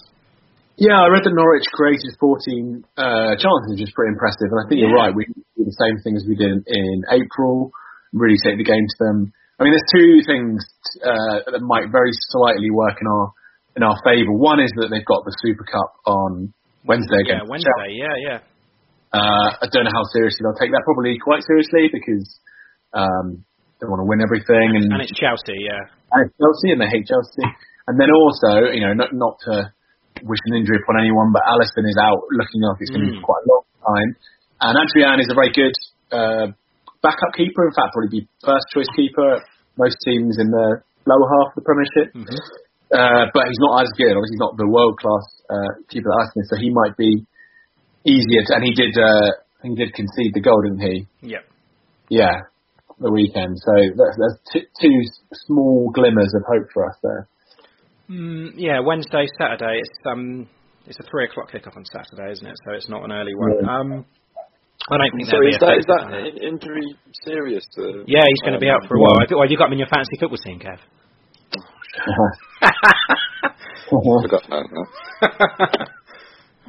[0.79, 4.47] Yeah, I read that Norwich created 14 uh, chances, which is pretty impressive.
[4.47, 5.11] And I think you're right.
[5.11, 7.71] We do the same thing as we did in April,
[8.15, 9.17] really take the game to them.
[9.59, 10.63] I mean, there's two things
[11.03, 13.27] uh, that might very slightly work in our
[13.75, 14.31] in our favour.
[14.31, 16.53] One is that they've got the Super Cup on
[16.85, 17.97] Wednesday Yeah, Wednesday.
[17.97, 18.39] Yeah, yeah.
[19.09, 20.85] Uh, I don't know how seriously they'll take that.
[20.85, 22.25] Probably quite seriously because
[22.93, 23.41] um,
[23.81, 24.77] they want to win everything.
[24.77, 25.57] And, And it's Chelsea.
[25.65, 25.81] Yeah.
[26.13, 27.45] and it's Chelsea and they hate Chelsea.
[27.89, 29.73] And then also, you know, not not to
[30.21, 33.17] wish an injury upon anyone, but Alisson is out looking like it's going to be
[33.17, 33.25] Mm.
[33.25, 34.09] quite a long time.
[34.61, 35.73] And Adrian is a very good
[36.13, 36.45] uh,
[37.01, 37.65] backup keeper.
[37.65, 39.41] In fact, probably be first choice keeper at
[39.79, 40.67] most teams in the
[41.09, 42.07] lower half of the Premiership.
[42.13, 42.39] Mm-hmm.
[42.89, 44.17] Uh, but he's not as good.
[44.17, 47.25] Obviously, he's not the world class uh, keeper that Alisson is, so he might be
[48.05, 48.41] easier.
[48.49, 49.29] To, and he did, uh,
[49.61, 51.07] he did concede the goal, didn't he?
[51.21, 51.43] Yep.
[52.09, 52.33] Yeah,
[52.99, 53.53] the weekend.
[53.61, 54.97] So there's, there's t- two
[55.45, 57.27] small glimmers of hope for us there.
[58.09, 59.85] Mm, yeah, Wednesday, Saturday.
[59.85, 60.49] It's um,
[60.87, 62.57] it's a three o'clock kickoff on Saturday, isn't it?
[62.65, 63.53] So it's not an early one.
[63.61, 63.69] Yeah.
[63.69, 64.05] Um,
[64.89, 66.25] I don't think So is that, is that by that.
[66.25, 67.61] in- injury serious?
[67.77, 69.21] To, Yeah, he's going to be out for a while.
[69.21, 70.79] Have you, got him in your fancy football team, Kev?
[73.89, 75.87] Forgot that.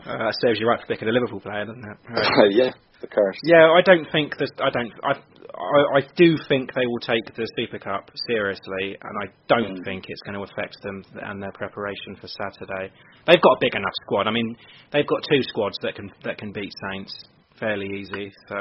[0.07, 1.99] Uh, that serves you right for picking a Liverpool player, doesn't it?
[2.09, 2.51] Right.
[2.53, 2.71] yeah,
[3.03, 3.37] the curse.
[3.45, 4.51] Yeah, I don't think that.
[4.59, 4.91] I don't.
[5.05, 5.99] I, I.
[5.99, 9.85] I do think they will take the Super Cup seriously, and I don't Mm.
[9.85, 12.91] think it's going to affect them and their preparation for Saturday.
[13.27, 14.27] They've got a big enough squad.
[14.27, 14.57] I mean,
[14.91, 17.13] they've got two squads that can that can beat Saints
[17.59, 18.33] fairly easy.
[18.49, 18.57] So,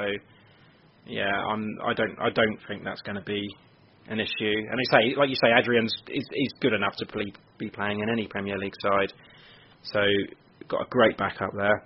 [1.07, 1.65] yeah, I'm.
[1.85, 2.19] I don't.
[2.19, 3.47] I don't think that's going to be
[4.09, 4.55] an issue.
[4.69, 8.01] And I say, like you say, Adrian's is, is good enough to play, be playing
[8.01, 9.13] in any Premier League side.
[9.83, 10.01] So,
[10.67, 11.85] got a great backup there.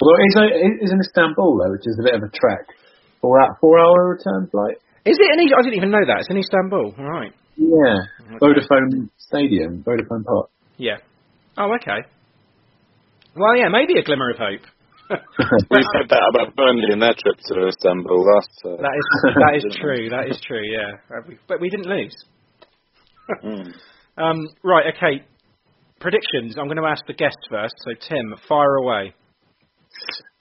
[0.00, 2.66] Well, it's, uh, it's in Istanbul though, which is a bit of a trek.
[3.20, 4.76] Four hour, four hour return flight.
[5.04, 5.40] Is it?
[5.40, 6.20] In, I didn't even know that.
[6.20, 6.94] It's in Istanbul.
[6.98, 7.32] All right.
[7.56, 10.50] Yeah, Vodafone Stadium, Vodafone Park.
[10.76, 10.96] Yeah.
[11.56, 12.06] Oh, okay.
[13.36, 14.62] Well, yeah, maybe a glimmer of hope.
[15.10, 18.50] We said that about Burnley in their trip to Istanbul last.
[18.64, 20.08] Uh, That is that is true.
[20.10, 20.62] That is true.
[20.64, 22.14] Yeah, but we didn't lose.
[23.44, 23.72] Mm.
[24.18, 24.92] Um, right.
[24.94, 25.24] Okay.
[25.98, 26.58] Predictions.
[26.58, 27.72] I'm going to ask the guests first.
[27.78, 29.14] So Tim, fire away.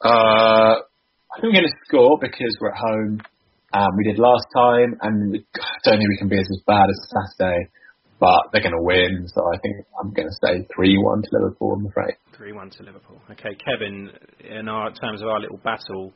[0.03, 3.21] Uh, I think we're going to score because we're at home.
[3.71, 6.83] Um, we did last time, and we, I don't think we can be as bad
[6.89, 6.99] as
[7.39, 7.69] Saturday,
[8.21, 9.27] but they're going to win.
[9.27, 11.73] So I think I'm going to say three-one to Liverpool.
[11.73, 12.15] I'm afraid.
[12.37, 13.19] Three one to Liverpool.
[13.31, 14.11] Okay, Kevin.
[14.47, 16.13] In our in terms of our little battle,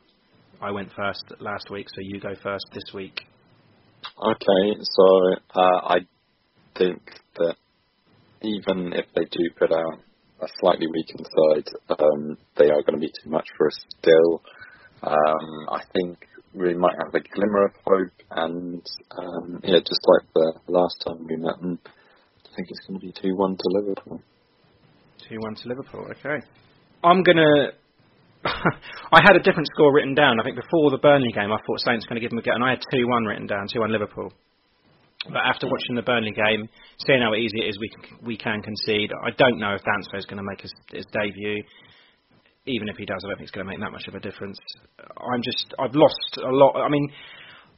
[0.62, 3.20] I went first last week, so you go first this week.
[4.24, 5.98] Okay, so uh, I
[6.78, 7.02] think
[7.38, 7.56] that
[8.42, 10.00] even if they do put out
[10.42, 14.42] a slightly weakened side, um, they are going to be too much for us still.
[15.02, 16.20] Um, I think
[16.54, 18.82] we might have a glimmer of hope, and
[19.18, 21.90] um, yeah, just like the last time we met them, I
[22.56, 24.22] think it's going to be two one to Liverpool.
[25.28, 26.08] Two one to Liverpool.
[26.12, 26.46] Okay.
[27.04, 27.72] I'm gonna.
[28.46, 30.40] I had a different score written down.
[30.40, 32.54] I think before the Burnley game, I thought Saints going to give them a go,
[32.54, 34.32] and I had two one written down, two one Liverpool.
[35.26, 36.70] But after watching the Burnley game,
[37.06, 39.12] seeing how easy it is, we can, we can concede.
[39.26, 41.64] I don't know if Danso is going to make his, his debut.
[42.68, 44.20] even if he does, I don't think it's going to make that much of a
[44.20, 44.60] difference.
[45.00, 46.78] I'm just, I've lost a lot.
[46.78, 47.10] I mean,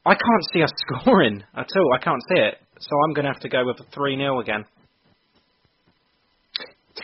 [0.05, 1.93] I can't see us scoring at all.
[1.93, 2.55] I can't see it.
[2.79, 4.65] So I'm going to have to go with a 3 0 again.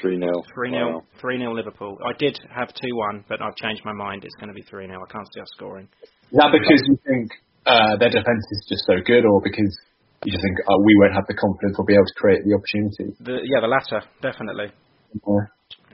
[0.01, 0.29] 3 0.
[0.53, 1.97] 3 0 3 0 Liverpool.
[2.05, 4.23] I did have 2 1, but I've changed my mind.
[4.25, 4.97] It's going to be 3 0.
[4.97, 5.87] I can't see us scoring.
[6.31, 7.31] Is that because you think
[7.65, 9.71] uh, their defence is just so good, or because
[10.25, 12.53] you just think oh, we won't have the confidence or be able to create the
[12.53, 13.15] opportunity?
[13.21, 14.73] The, yeah, the latter, definitely.
[15.13, 15.45] Yeah.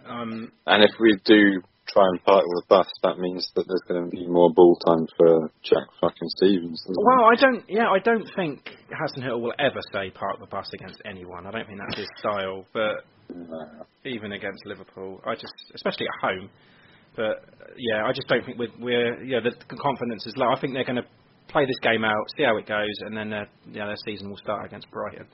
[0.08, 1.62] Um, And if we do
[1.94, 4.76] try and park with a bus, that means that there's going to be more ball
[4.86, 6.86] time for Jack fucking Stephens.
[6.88, 7.64] well, I don't.
[7.70, 11.46] Yeah, I don't think Hasenhüttl will ever say park the bus against anyone.
[11.46, 12.66] I don't think that's his style.
[12.74, 13.06] But
[14.06, 16.50] even against Liverpool, I just, especially at home.
[17.16, 17.44] But
[17.78, 20.52] yeah, I just don't think we're, we're yeah, the confidence is low.
[20.52, 21.08] I think they're going to
[21.50, 24.38] play this game out, see how it goes, and then uh, yeah, their season will
[24.38, 25.28] start against Brighton.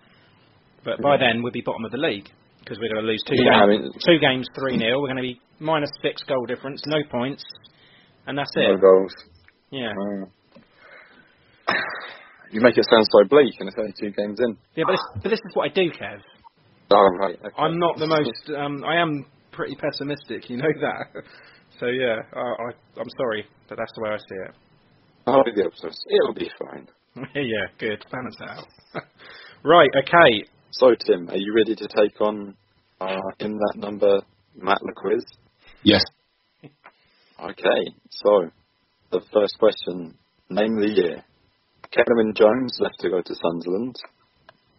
[0.83, 2.29] But by then we'll be bottom of the league
[2.65, 5.07] because we're going to lose two Yeah, I games, mean- two games three 0 We're
[5.13, 7.43] going to be minus six goal difference, no points,
[8.25, 8.67] and that's No it.
[8.73, 9.13] No goals.
[9.69, 10.31] Yeah, Mm.
[12.51, 14.55] You make it sound so bleak, and it's only two games in.
[14.75, 16.19] yeah, but this, but this is what I do, Kev.
[16.91, 17.35] Oh, right.
[17.37, 17.55] Okay.
[17.57, 18.57] I'm not the most.
[18.57, 21.23] Um, I am pretty pessimistic, you know that.
[21.77, 24.51] So yeah, I, I, I'm sorry, but that's the way I see it.
[25.27, 25.91] I'll be the opposite.
[26.09, 26.87] It'll be fine.
[27.35, 28.05] yeah, good.
[28.09, 28.63] Balance out.
[29.65, 30.45] right, okay.
[30.77, 32.53] So, Tim, are you ready to take on
[32.99, 34.19] uh, in that number
[34.57, 35.23] Matt LeQuiz?
[35.83, 36.03] Yes.
[37.37, 38.49] Okay, so
[39.11, 40.15] the first question:
[40.49, 41.23] Name the year.
[41.91, 43.97] Kevin Jones left to go to Sunderland.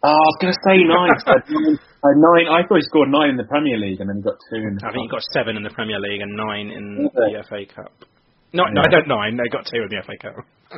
[0.05, 0.93] Oh, I was going to say 9.
[0.93, 2.47] I, nine, I, nine.
[2.53, 4.77] I thought he scored 9 in the Premier League and then he got 2 in
[4.77, 7.33] the I think he got seven in the Premier League and nine in Okay.
[7.33, 7.93] the FA Cup.
[8.53, 9.37] No, no, I don't nine.
[9.37, 10.37] They got two in the FA Cup.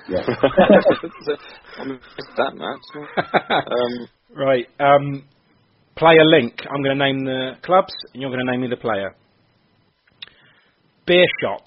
[0.09, 0.25] Yeah.
[1.79, 1.85] I
[2.37, 2.87] that match.
[3.67, 4.67] Um, Right.
[4.81, 5.25] Um,
[5.97, 6.55] player link.
[6.71, 9.15] I'm going to name the clubs, and you're going to name me the player.
[11.07, 11.67] Beerschot,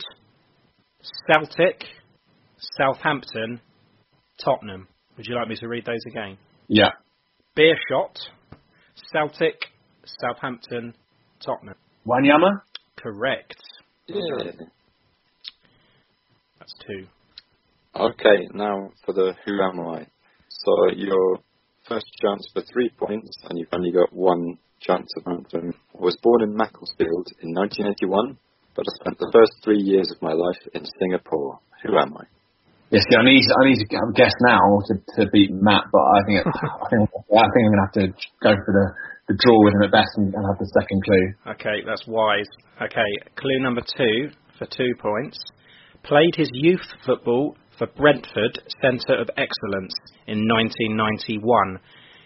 [1.28, 1.84] Celtic,
[2.78, 3.62] Southampton,
[4.44, 4.88] Tottenham.
[5.18, 6.38] Would you like me to read those again?
[6.68, 6.90] yeah.
[7.60, 8.16] Beerschot,
[9.12, 9.56] Celtic,
[10.06, 10.94] Southampton,
[11.46, 11.76] Tottenham.
[12.08, 12.62] Wanyama?
[12.96, 13.54] Correct.
[14.08, 14.52] yeah.
[16.58, 17.06] That's two.
[17.98, 20.08] Okay, now for the who am I?
[20.48, 21.40] So your
[21.86, 25.74] first chance for three points, and you've only got one chance of answering.
[25.96, 28.38] I was born in Macclesfield in 1981,
[28.74, 31.60] but I spent the first three years of my life in Singapore.
[31.84, 32.24] Who am I?
[32.90, 36.20] Yes, yeah, I need I need to guess now to, to beat Matt, but I
[36.26, 38.08] think it, I think I think I'm gonna have to
[38.42, 38.86] go for the,
[39.30, 41.54] the draw with him at best and, and have the second clue.
[41.54, 42.50] Okay, that's wise.
[42.82, 45.38] Okay, clue number two for two points.
[46.04, 49.94] Played his youth football for Brentford Centre of Excellence
[50.26, 51.78] in 1991.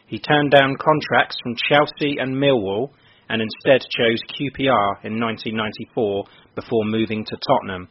[0.08, 2.90] He turned down contracts from Chelsea and Millwall
[3.30, 6.24] and instead chose QPR in 1994
[6.56, 7.90] before moving to Tottenham.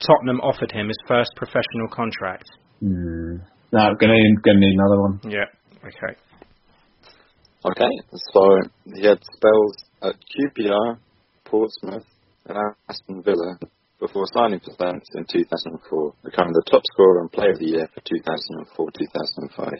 [0.00, 2.44] Tottenham offered him his first professional contract.
[2.80, 3.36] Hmm.
[3.72, 5.20] No, gonna need, gonna need another one.
[5.24, 5.46] Yeah,
[5.84, 6.16] okay.
[7.64, 7.92] Okay,
[8.32, 8.58] so
[8.94, 10.98] he had spells at QPR,
[11.44, 12.04] Portsmouth,
[12.46, 13.56] and Aston Villa
[14.00, 17.88] before signing for Saints in 2004, becoming the top scorer and player of the year
[17.94, 19.70] for 2004-2005.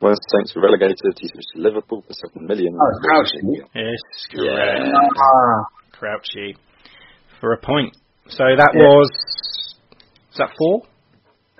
[0.00, 2.72] when the Saints were relegated, he switched to Liverpool for seven million.
[2.74, 3.40] Oh, Crouchy.
[3.74, 4.78] It's Yeah.
[4.78, 4.96] correct.
[5.18, 6.56] Ah, Crouchy
[7.40, 7.94] for a point.
[8.28, 8.82] So that Yeah.
[8.82, 9.10] was
[10.32, 10.82] is that four?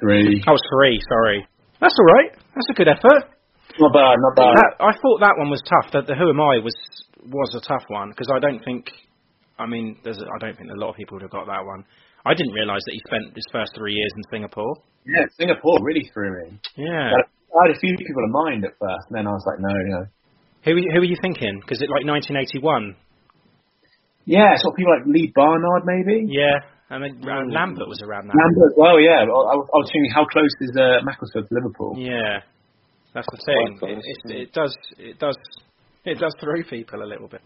[0.00, 0.42] three.
[0.44, 1.00] That was three.
[1.08, 1.46] Sorry.
[1.80, 2.30] That's all right.
[2.54, 3.32] That's a good effort.
[3.80, 4.54] Not bad, not bad.
[4.56, 5.92] That, I thought that one was tough.
[5.92, 6.76] The, the Who Am I was
[7.28, 8.88] was a tough one because I don't think.
[9.58, 11.84] I mean, there's I don't think a lot of people would have got that one.
[12.28, 14.74] I didn't realise that he spent his first three years in Singapore.
[15.06, 16.58] Yeah, Singapore really threw me.
[16.76, 17.08] Yeah.
[17.14, 19.72] I had a few people in mind at first, and then I was like, no,
[19.96, 20.00] no.
[20.64, 21.60] Who were you- who were you thinking?
[21.62, 22.96] Because it like 1981.
[24.26, 26.26] Yeah, sort of people like Lee Barnard, maybe.
[26.28, 26.58] Yeah.
[26.90, 28.34] I mean uh, Lambert was around that.
[28.34, 29.22] Lambert, well, yeah.
[29.22, 31.94] I, I was I was thinking, how close is uh, Macclesfield to Liverpool?
[31.98, 32.42] Yeah.
[33.14, 33.78] That's the thing.
[33.82, 34.76] It, it, it does.
[34.98, 35.38] It does.
[36.04, 37.40] It does throw people a little bit.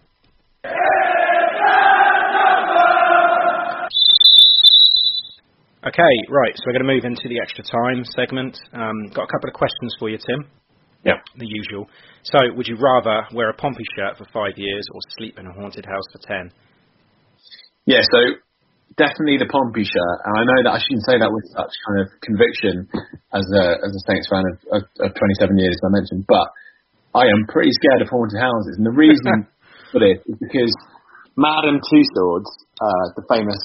[5.80, 6.52] Okay, right.
[6.56, 8.58] So we're going to move into the extra time segment.
[8.74, 10.44] Um, got a couple of questions for you, Tim.
[11.04, 11.16] Yeah.
[11.36, 11.88] The usual.
[12.24, 15.52] So, would you rather wear a Pompey shirt for five years or sleep in a
[15.52, 16.50] haunted house for ten?
[17.86, 18.18] Yeah, so
[18.96, 21.98] definitely the Pompey shirt, and I know that I shouldn't say that with such kind
[22.04, 22.74] of conviction
[23.32, 26.46] as a as a Saints fan of, of, of 27 years, as I mentioned, but
[27.16, 29.48] I am pretty scared of haunted houses, and the reason
[29.90, 30.72] for this is because
[31.40, 33.58] Madame Tussauds, uh, the famous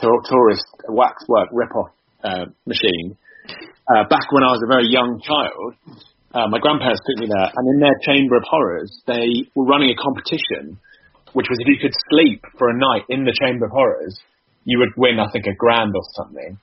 [0.00, 1.92] tour- tourist waxwork rip-off
[2.24, 3.18] uh, machine,
[3.92, 6.00] uh, back when I was a very young child,
[6.32, 9.92] uh, my grandparents took me there, and in their chamber of horrors, they were running
[9.92, 10.80] a competition,
[11.32, 14.18] which was if you could sleep for a night in the chamber of horrors,
[14.64, 16.58] you would win, I think, a grand or something.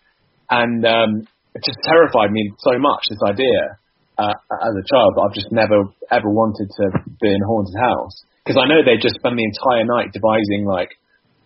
[0.49, 1.11] And um,
[1.53, 3.77] it just terrified me so much, this idea,
[4.17, 6.85] uh, as a child, that I've just never, ever wanted to
[7.21, 8.15] be in a haunted house.
[8.45, 10.95] Because I know they just spend the entire night devising, like,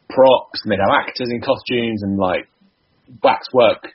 [0.09, 2.47] props, and they'd have actors in costumes and, like,
[3.23, 3.91] waxwork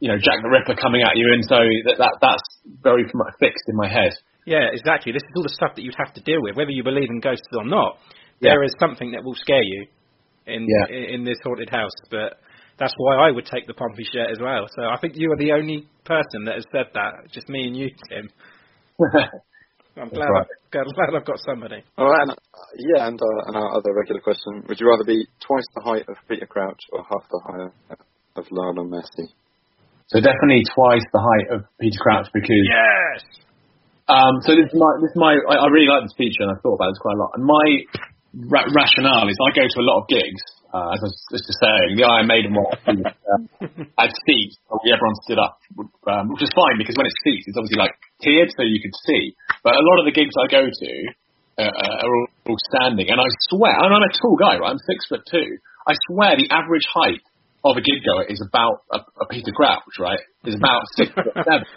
[0.00, 2.48] you know, Jack the Ripper coming at you, and so that, that that's
[2.82, 3.04] very
[3.38, 4.14] fixed in my head.
[4.46, 5.12] Yeah, exactly.
[5.12, 7.20] This is all the stuff that you'd have to deal with, whether you believe in
[7.20, 7.98] ghosts or not.
[8.40, 8.52] Yeah.
[8.54, 9.86] There is something that will scare you
[10.46, 10.96] in Yeah.
[10.96, 12.38] in, in this haunted house, but
[12.78, 14.66] that's why I would take the Pompey shirt as well.
[14.76, 17.30] So I think you are the only person that has said that.
[17.32, 18.30] Just me and you, Tim.
[19.98, 20.46] I'm glad, right.
[20.46, 21.82] I've, glad, glad I've got somebody.
[21.98, 25.02] All right, and, uh, yeah, and, uh, and our other regular question: Would you rather
[25.04, 27.98] be twice the height of Peter Crouch or half the height
[28.36, 29.26] of Lionel Messi?
[30.06, 32.62] So definitely twice the height of Peter Crouch because.
[32.62, 33.26] Yes.
[34.08, 36.54] Um, so this is my this is my I, I really like this feature and
[36.54, 37.30] I thought about this quite a lot.
[37.36, 37.66] And my
[38.46, 40.42] ra- rationale is I go to a lot of gigs.
[40.68, 42.68] Uh, as I was just saying, the Iron Maiden one
[43.00, 43.40] uh,
[43.96, 45.56] had seats, everyone stood up,
[46.04, 48.92] um, which is fine because when it's seats, it's obviously like tiered so you could
[49.08, 49.32] see.
[49.64, 50.92] But a lot of the gigs I go to
[51.56, 54.76] uh, uh, are all, all standing, and I swear, and I'm a tall guy, right?
[54.76, 55.56] I'm six foot two.
[55.88, 57.24] I swear the average height
[57.64, 60.20] of a gig goer is about a, a Peter Crouch, right?
[60.44, 61.64] Is about six foot seven.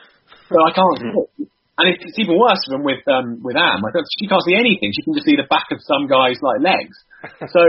[0.51, 1.47] So I can't see.
[1.79, 3.81] And it's, it's even worse than with um, with Am.
[3.81, 4.91] I don't, she can't see anything.
[4.91, 6.97] She can just see the back of some guy's like legs.
[7.53, 7.61] So,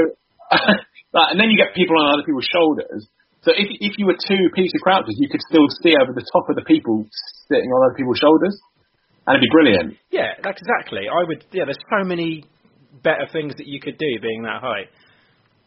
[1.12, 3.04] like, and then you get people on other people's shoulders.
[3.44, 6.48] So if if you were two Peter Crouches, you could still see over the top
[6.48, 7.04] of the people
[7.48, 8.56] sitting on other people's shoulders,
[9.26, 9.96] and it'd be brilliant.
[10.10, 11.08] Yeah, that's exactly.
[11.10, 11.44] I would.
[11.52, 12.44] Yeah, there's so many
[13.02, 14.88] better things that you could do being that high.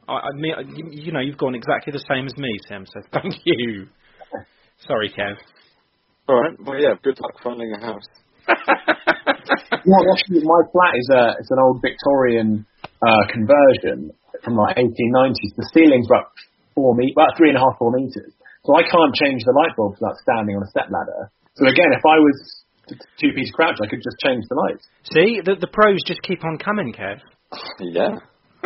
[0.07, 2.85] I, I mean, you, you know, you've gone exactly the same as me, Tim.
[2.85, 3.87] So thank you.
[4.87, 5.35] Sorry, Kev.
[6.27, 6.53] All right.
[6.63, 6.95] Well, yeah.
[7.03, 8.07] Good luck finding a house.
[9.85, 14.09] Yeah, actually, my flat is a it's an old Victorian uh, conversion
[14.43, 15.53] from like 1890s.
[15.53, 16.33] The ceiling's about
[16.73, 18.33] four me about three and a half four meters,
[18.65, 21.29] so I can't change the light bulbs without standing on a step ladder.
[21.53, 22.65] So again, if I was
[23.21, 24.87] two Peter Crouch, I could just change the lights.
[25.13, 27.21] See, the the pros just keep on coming, Kev.
[27.79, 28.17] Yeah.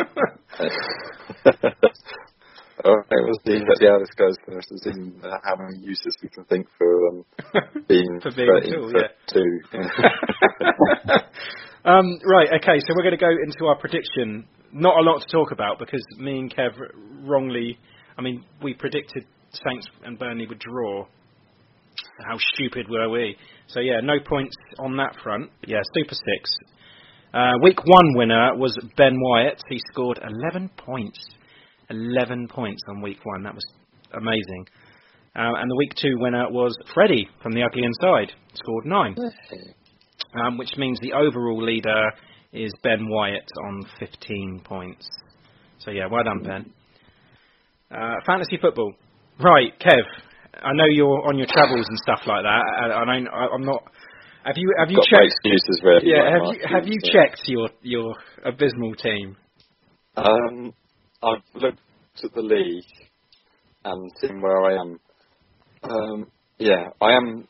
[2.84, 4.34] All right, we'll see, see how this goes.
[4.46, 7.24] We'll see uh, how many uses we can think for um,
[7.88, 9.60] being For being a 13 tool, foot two.
[11.84, 14.46] um, right, okay, so we're going to go into our prediction.
[14.72, 16.72] Not a lot to talk about because me and Kev
[17.24, 17.78] wrongly,
[18.16, 21.06] I mean, we predicted Saints and Burnley would draw.
[22.26, 23.36] How stupid were we?
[23.66, 25.50] So yeah, no points on that front.
[25.66, 26.50] Yeah, Super Six.
[27.34, 29.62] Uh, week one winner was Ben Wyatt.
[29.68, 31.18] He scored 11 points.
[31.90, 33.42] 11 points on week one.
[33.42, 33.64] That was
[34.14, 34.66] amazing.
[35.36, 38.32] Uh, and the week two winner was Freddie from the Ugly Inside.
[38.54, 39.16] Scored nine.
[40.34, 42.10] Um, which means the overall leader
[42.52, 45.08] is Ben Wyatt on 15 points.
[45.78, 46.72] So yeah, well done, Ben.
[47.90, 48.92] Uh, fantasy football.
[49.40, 50.02] Right, Kev.
[50.62, 52.62] I know you're on your travels and stuff like that.
[52.80, 53.82] I, I don't, I, I'm not.
[54.44, 55.26] Have you have you Got checked?
[55.26, 56.06] excuses ready.
[56.08, 58.14] Yeah, like have Mark you have you Hughes, checked your your
[58.44, 59.36] abysmal team?
[60.16, 60.72] Um,
[61.22, 61.80] I've looked
[62.24, 62.84] at the league
[63.84, 65.00] and seen where I am.
[65.82, 66.26] Um,
[66.58, 67.46] yeah, I am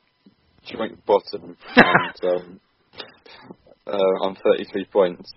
[0.66, 2.60] joint bottom, and um,
[3.86, 5.30] uh, on 33 points,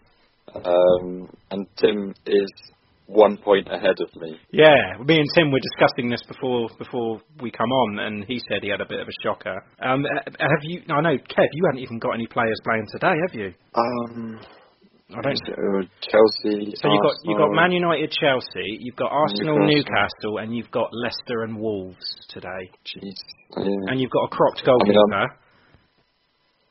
[0.55, 2.51] um, and Tim is
[3.05, 4.39] one point ahead of me.
[4.51, 8.63] Yeah, me and Tim were discussing this before before we come on, and he said
[8.63, 9.63] he had a bit of a shocker.
[9.79, 10.81] Um, uh, have you?
[10.89, 13.53] I know, Kev, you haven't even got any players playing today, have you?
[13.75, 14.39] Um,
[15.15, 15.37] I don't.
[15.37, 15.53] so
[16.01, 16.73] Chelsea.
[16.75, 19.75] So you've got you've got Man United, Chelsea, you've got Arsenal, Newcastle.
[19.75, 23.13] Newcastle, and you've got Leicester and Wolves today, Jeez.
[23.57, 23.91] Yeah.
[23.91, 25.15] and you've got a cropped I mean, goalkeeper.
[25.17, 25.29] I'm-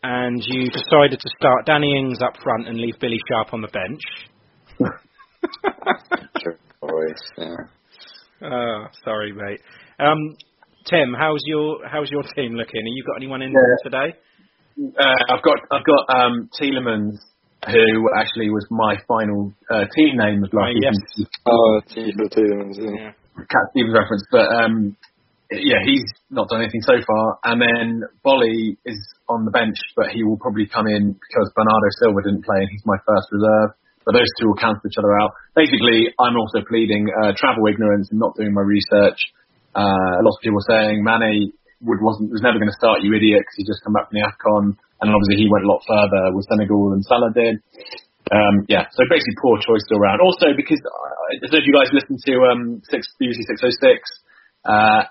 [0.04, 3.68] and you decided to start Danny Ings up front and leave Billy Sharp on the
[3.68, 4.00] bench.
[6.42, 8.48] Sure, always, yeah.
[8.48, 9.60] Oh, sorry, mate.
[9.98, 10.18] Um,
[10.88, 12.80] Tim, how's your how's your team looking?
[12.80, 13.76] Have you got anyone in Yeah.
[13.84, 14.16] today?
[14.98, 17.14] Uh, I've got I've got um, Tielemans,
[17.68, 20.94] who actually was my final uh, team name of last Oh, yes.
[21.14, 21.30] season.
[21.46, 22.90] Oh, Tielemans, Tielemans, yeah.
[22.98, 23.12] Yeah.
[23.48, 24.96] Cat Stevens reference, but um,
[25.50, 27.38] yeah, he's not done anything so far.
[27.44, 28.98] And then Boly is
[29.28, 32.68] on the bench, but he will probably come in because Bernardo Silva didn't play, and
[32.70, 33.76] he's my first reserve.
[34.04, 35.30] But those two will cancel each other out.
[35.54, 39.20] Basically, I'm also pleading uh, travel ignorance and not doing my research.
[39.74, 41.52] Uh, lots of people are saying Mane
[41.82, 44.16] would wasn't was never going to start, you idiot, because he just come back from
[44.18, 47.58] the Afcon, and then obviously he went a lot further with Senegal than Salah did.
[48.30, 50.22] Um, yeah, so basically poor choice all around.
[50.22, 53.82] Also because uh, I don't know if you guys listened to um, six, BBC 606,
[54.62, 55.02] uh,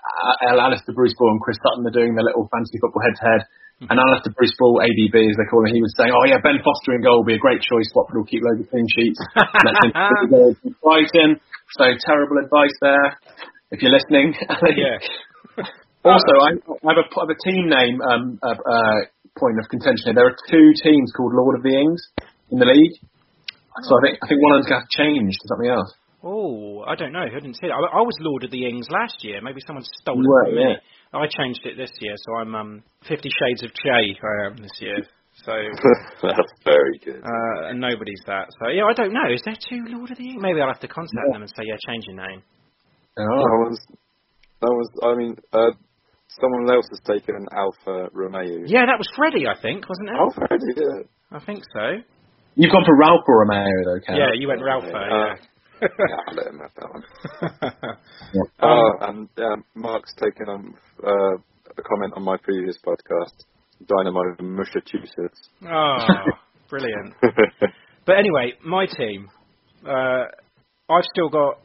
[0.48, 3.44] Al- Alistair Bruce Ball and Chris Sutton are doing their little fantasy football head-to-head.
[3.82, 6.62] And Alistair Bruce Ball, ABB as they call him, he was saying, oh yeah, Ben
[6.62, 7.90] Foster in goal will be a great choice.
[7.92, 9.18] Watford will keep loads of clean sheets.
[9.34, 11.42] Let him goals Brighton.
[11.74, 13.18] So terrible advice there,
[13.74, 14.34] if you're listening.
[14.78, 15.64] Yeah.
[16.04, 16.50] Also, I,
[16.82, 18.98] I have a I have a team name um, uh, uh,
[19.38, 20.14] point of contention here.
[20.18, 22.02] There are two teams called Lord of the Ings
[22.50, 22.98] in the league,
[23.86, 25.90] so I think I think one of them's going to change to something else.
[26.22, 27.22] Oh, I don't know.
[27.26, 27.74] I didn't see it.
[27.74, 29.40] I, I was Lord of the Ings last year.
[29.42, 30.74] Maybe someone stole it were, from me.
[30.74, 31.18] yeah.
[31.18, 34.18] I changed it this year, so I'm um, Fifty Shades of Che.
[34.18, 34.98] I am this year.
[35.46, 35.52] So
[36.22, 37.22] That's very good.
[37.24, 38.48] uh, and nobody's that.
[38.60, 39.32] So yeah, I don't know.
[39.32, 40.42] Is there two Lord of the Ings?
[40.42, 42.42] Maybe I'll have to contact them and say, yeah, change your name.
[43.16, 43.78] That was,
[44.60, 45.72] that was, I mean, uh,
[46.40, 48.64] someone else has taken an Alpha Romeo.
[48.66, 50.16] Yeah, that was Freddie, I think, wasn't it?
[50.16, 51.38] Alpha, yeah.
[51.38, 52.02] I think so.
[52.54, 54.16] You've gone for Ralph or Romeo though, Cal?
[54.16, 54.84] Yeah, you went Ralph.
[54.84, 55.34] Uh, yeah.
[55.80, 55.88] yeah,
[56.28, 57.02] I'll let him have that one.
[58.34, 58.42] Yeah.
[58.62, 60.74] Oh, and um, Mark's taken on
[61.06, 63.44] uh, a comment on my previous podcast,
[63.86, 65.50] Dynamo Massachusetts.
[65.66, 65.98] Oh,
[66.70, 67.14] brilliant.
[68.06, 69.28] But anyway, my team.
[69.86, 70.24] Uh,
[70.88, 71.58] I've still got.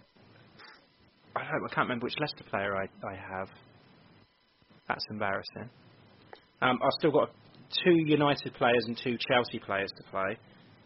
[1.38, 1.64] I don't.
[1.64, 3.48] I can't remember which Leicester player I I have.
[4.88, 5.70] That's embarrassing.
[6.62, 7.30] Um, I've still got
[7.84, 10.38] two United players and two Chelsea players to play,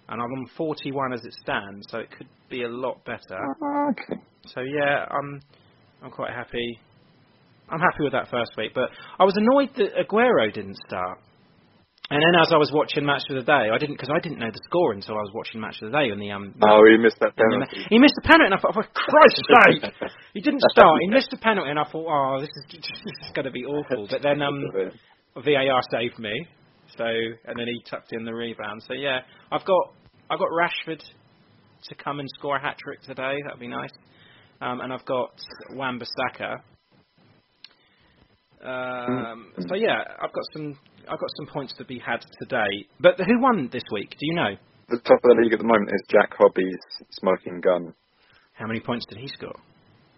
[0.10, 3.39] and I'm on 41 as it stands, so it could be a lot better.
[3.91, 4.22] okay.
[4.47, 5.39] So yeah, I'm
[6.04, 6.80] I'm quite happy.
[7.70, 8.89] I'm happy with that first week, but
[9.20, 11.20] I was annoyed that Aguero didn't start.
[12.12, 14.39] And then as I was watching Match of the Day, I didn't because I didn't
[14.39, 16.53] know the score until I was watching Match of the Day on the um.
[16.62, 17.88] Oh, he missed that on the- penalty.
[17.89, 20.99] he missed the penalty, and I thought, for Christ's sake, he didn't start.
[21.01, 23.64] He missed the penalty, and I thought, oh, this is this is going to be
[23.64, 24.07] awful.
[24.12, 24.59] But then um,
[25.39, 26.36] VAR saved me,
[26.97, 28.84] so and then he tucked in the rebound.
[28.86, 29.95] So yeah, I've got
[30.30, 33.39] I've got Rashford to come and score a hat trick today.
[33.45, 33.91] That'd be nice.
[34.59, 35.32] Um, and I've got
[35.72, 36.59] Wan-Bissaka.
[38.64, 40.78] Um, so yeah, I've got some
[41.10, 42.86] I've got some points to be had today.
[42.99, 44.12] But who won this week?
[44.12, 44.56] Do you know?
[44.89, 47.93] The top of the league at the moment is Jack Hobby's smoking gun.
[48.54, 49.56] How many points did he score?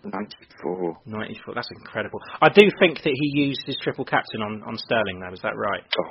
[0.04, 0.98] 94.
[1.06, 1.54] 94.
[1.56, 2.20] That's incredible.
[2.42, 5.34] I do think that he used his triple captain on, on Sterling, though.
[5.34, 5.84] Is that right?
[6.00, 6.10] Oh,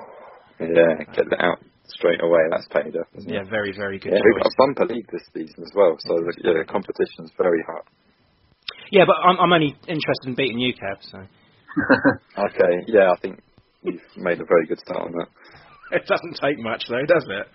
[0.61, 1.59] yeah, get that out
[1.89, 2.41] straight away.
[2.51, 3.07] That's paid off.
[3.19, 3.51] Isn't Yeah, it?
[3.51, 6.33] very, very good Yeah, we've got a bumper league this season as well, so the,
[6.43, 7.85] yeah, competition's very hot.
[8.91, 10.97] Yeah, but I'm, I'm only interested in beating you, Kev.
[11.03, 11.19] So
[12.39, 13.41] Okay, yeah, I think
[13.85, 15.29] you've made a very good start on that.
[15.93, 17.47] it doesn't take much, though, does it?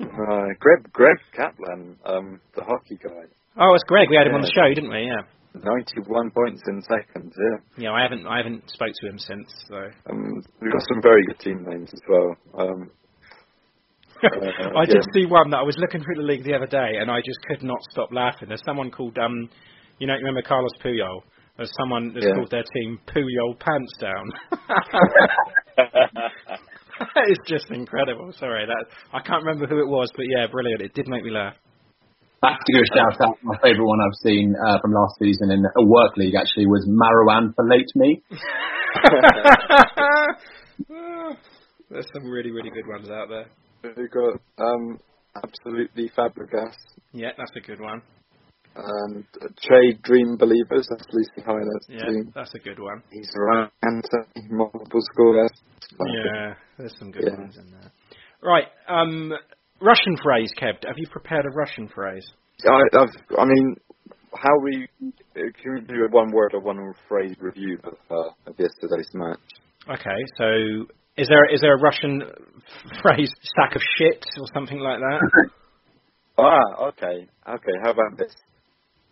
[0.00, 3.26] Uh, Greg, Greg Kaplan, um, the hockey guy,
[3.60, 4.06] Oh, it's Greg.
[4.08, 5.10] We had him on the show, didn't we?
[5.10, 5.26] Yeah.
[5.58, 7.34] 91 points in seconds.
[7.34, 9.48] Yeah, Yeah, I haven't I haven't spoke to him since.
[9.66, 9.76] So
[10.08, 12.36] um, we've got some very good team names as well.
[12.56, 12.90] Um,
[14.22, 16.98] uh, I did see one that I was looking through the league the other day,
[17.00, 18.48] and I just could not stop laughing.
[18.48, 19.48] There's someone called um,
[19.98, 21.22] you know, remember Carlos Puyol?
[21.58, 22.34] There's someone has Yeah.
[22.34, 24.30] called their team Puyol Pants Down.
[25.76, 28.32] that is just incredible.
[28.38, 30.82] Sorry, that I can't remember who it was, but yeah, brilliant.
[30.82, 31.54] It did make me laugh.
[32.42, 33.38] I have to give a shout out.
[33.42, 36.86] My favourite one I've seen uh, from last season in a work league actually was
[36.88, 38.22] Marwan for late me.
[41.90, 43.46] There's some really, really good ones out there.
[43.96, 45.00] We've got um,
[45.42, 46.74] absolutely Fabregas
[47.12, 48.02] Yeah, that's a good one.
[48.78, 49.24] And
[49.62, 50.86] Trade Dream Believers.
[50.90, 52.32] That's Lucy Hyland's Yeah, team.
[52.34, 53.02] that's a good one.
[53.10, 53.70] He's right.
[53.82, 55.50] Anthony, multiple scorers.
[56.06, 57.36] Yeah, there's some good Yeah.
[57.36, 57.90] ones in there.
[58.42, 59.32] Right, um,
[59.80, 60.84] Russian phrase, Kev.
[60.86, 62.26] Have you prepared a Russian phrase?
[62.64, 63.08] I, I've,
[63.38, 63.76] I mean,
[64.34, 64.88] how we
[65.34, 69.38] can we do a one word or one phrase review of, uh, of yesterday's match?
[69.88, 72.22] Okay, so is there is there a Russian
[73.02, 75.50] phrase, sack of shit, or something like that?
[76.38, 77.72] ah, okay, okay.
[77.82, 78.34] How about this?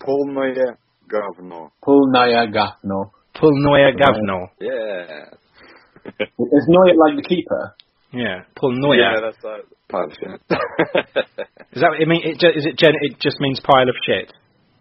[0.00, 0.76] Polnoye
[1.08, 1.70] Gavno.
[1.82, 3.10] Polnoye Gavno.
[3.34, 4.48] Polnoye Gavno.
[4.60, 5.36] Yeah.
[6.18, 7.74] It's Noya like the keeper?
[8.12, 8.98] Yeah, Polnoye.
[8.98, 10.40] Yeah, that's like pile of shit.
[11.72, 11.96] is that?
[11.98, 12.78] It mean, it just, is it?
[12.78, 14.32] Gen- it just means pile of shit.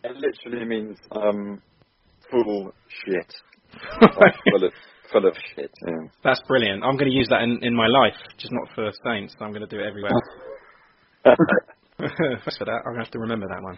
[0.03, 1.61] It literally means um,
[2.29, 3.33] full shit.
[4.01, 4.73] like full of
[5.11, 5.71] full of shit.
[5.85, 6.07] Yeah.
[6.23, 6.83] That's brilliant.
[6.83, 9.35] I'm going to use that in, in my life, just not for Saints.
[9.41, 10.11] I'm going to do it everywhere.
[11.97, 12.83] Thanks for that.
[12.85, 13.77] I'm going to have to remember that one.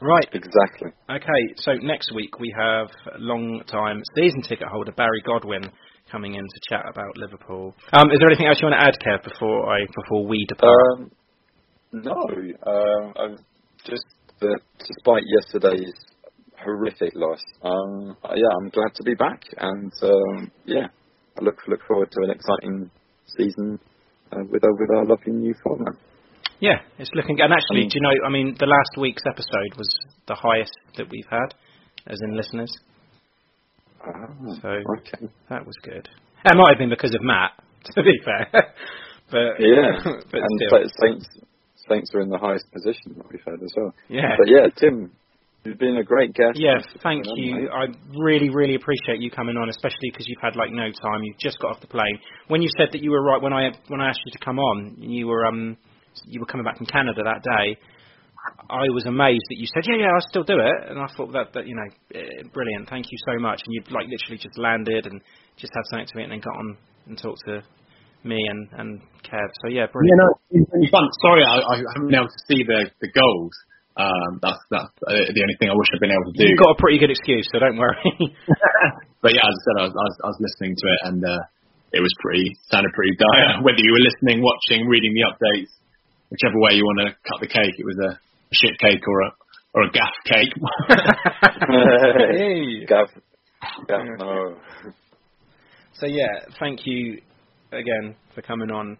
[0.00, 0.28] Right.
[0.32, 0.90] Exactly.
[1.08, 2.88] Okay, so next week we have
[3.18, 5.70] long-time season ticket holder Barry Godwin
[6.10, 7.74] coming in to chat about Liverpool.
[7.92, 10.74] Um, is there anything else you want to add, Kev, before I before we depart?
[10.98, 11.10] Um,
[11.92, 12.26] no,
[12.66, 13.38] um,
[13.86, 14.04] just
[14.40, 15.92] that despite yesterday's
[16.58, 20.88] horrific loss, um, uh, yeah, I'm glad to be back, and um, yeah,
[21.38, 22.90] I look look forward to an exciting
[23.38, 23.78] season
[24.32, 25.94] uh, with our with our lovely new format.
[26.60, 27.40] Yeah, it's looking.
[27.40, 28.26] And actually, Um, do you know?
[28.26, 29.88] I mean, the last week's episode was
[30.26, 31.54] the highest that we've had,
[32.06, 32.70] as in listeners.
[34.00, 34.10] Ah,
[34.62, 35.28] So okay.
[35.50, 36.08] that was good.
[36.44, 37.52] It might have been because of Matt,
[37.96, 38.48] to be fair.
[39.30, 39.92] but Yeah,
[40.30, 40.88] but and still.
[41.00, 41.26] Saints
[41.88, 43.92] Saints are in the highest position that we've had as well.
[44.08, 44.36] Yeah.
[44.38, 45.10] but yeah, Tim,
[45.64, 46.56] you've been a great guest.
[46.56, 47.54] Yeah, thank on, you.
[47.56, 47.68] mate.
[47.70, 47.84] I
[48.16, 51.22] really, really appreciate you coming on, especially because you've had like no time.
[51.22, 52.18] You've just got off the plane.
[52.48, 54.58] When you said that you were right when I when I asked you to come
[54.58, 55.76] on, you were um
[56.26, 57.76] you were coming back from Canada that day.
[58.68, 61.32] I was amazed that you said, yeah, yeah, I'll still do it, and I thought
[61.32, 62.88] that that you know, eh, brilliant.
[62.92, 63.60] Thank you so much.
[63.64, 65.20] And you'd like literally just landed and
[65.56, 66.76] just had something to eat, and then got on
[67.08, 67.64] and talked to
[68.24, 69.48] me and and Kev.
[69.64, 70.20] So yeah, Yeah, brilliant.
[70.20, 70.28] no,
[70.60, 71.08] it's fun.
[71.24, 73.54] Sorry, I, I haven't been able to see the the goals.
[73.96, 76.44] Um, that's that's uh, the only thing I wish I'd been able to do.
[76.44, 77.96] You've got a pretty good excuse, so don't worry.
[79.24, 81.18] but yeah, as I said, I was, I was, I was listening to it and
[81.24, 81.42] uh,
[81.94, 83.62] it was pretty sounded pretty dire.
[83.66, 85.70] Whether you were listening, watching, reading the updates,
[86.30, 88.18] whichever way you want to cut the cake, it was a
[88.52, 89.30] shit cake or a
[89.74, 90.54] or a gaff cake.
[92.34, 92.86] Hey.
[92.86, 93.08] Gav,
[93.88, 94.56] Gav, no.
[95.94, 97.20] So yeah, thank you
[97.72, 98.98] again for coming on.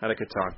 [0.00, 0.56] Had a good time.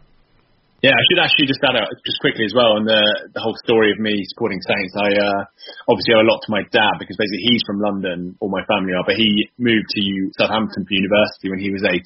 [0.83, 3.03] Yeah, I should actually just add out just quickly as well on the
[3.35, 4.95] the whole story of me supporting Saints.
[4.99, 5.41] I uh,
[5.87, 8.91] obviously owe a lot to my dad because basically he's from London, all my family
[8.99, 10.03] are, but he moved to
[10.43, 12.03] Southampton for university when he was 18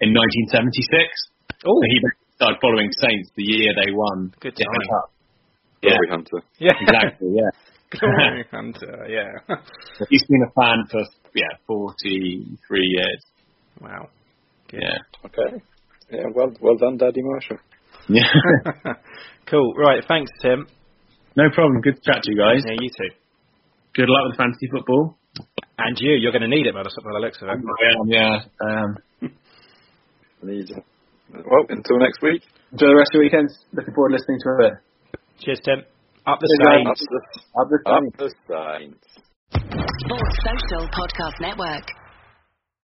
[0.00, 0.88] in 1976.
[1.68, 1.96] Oh, So he
[2.42, 4.66] started following Saints the year they won Good time.
[4.90, 5.10] Cup.
[5.82, 6.40] Yeah, Glory Hunter.
[6.58, 7.28] yeah, exactly.
[7.38, 7.50] Yeah,
[7.98, 9.56] Glory Hunter, yeah.
[10.10, 11.02] he's been a fan for
[11.34, 13.22] yeah 43 years.
[13.80, 14.08] wow.
[14.72, 15.62] Yeah, Okay.
[16.10, 17.58] Yeah, well, well done, Daddy Marshall.
[18.08, 18.24] yeah.
[19.46, 19.74] cool.
[19.74, 20.02] Right.
[20.08, 20.66] Thanks, Tim.
[21.36, 21.80] no problem.
[21.82, 22.62] Good to chat to you guys.
[22.66, 23.14] Yeah, you too.
[23.94, 25.16] Good luck with fantasy football.
[25.78, 26.12] And you.
[26.20, 27.60] You're going to need it by the, by the looks of it.
[28.06, 28.96] Yeah, um,
[30.42, 30.84] Need it.
[31.32, 32.42] Well, until next week.
[32.72, 33.48] enjoy the rest of your weekend.
[33.72, 34.74] Looking forward to listening to it.
[35.40, 35.78] Cheers, Tim.
[36.26, 37.00] Up the Cheers, Up Saints.
[37.08, 37.20] the,
[37.60, 39.08] Up the up the Saints.
[40.04, 41.86] Sports Social Podcast Network.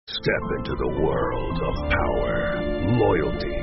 [0.07, 2.59] Step into the world of power,
[2.99, 3.62] loyalty,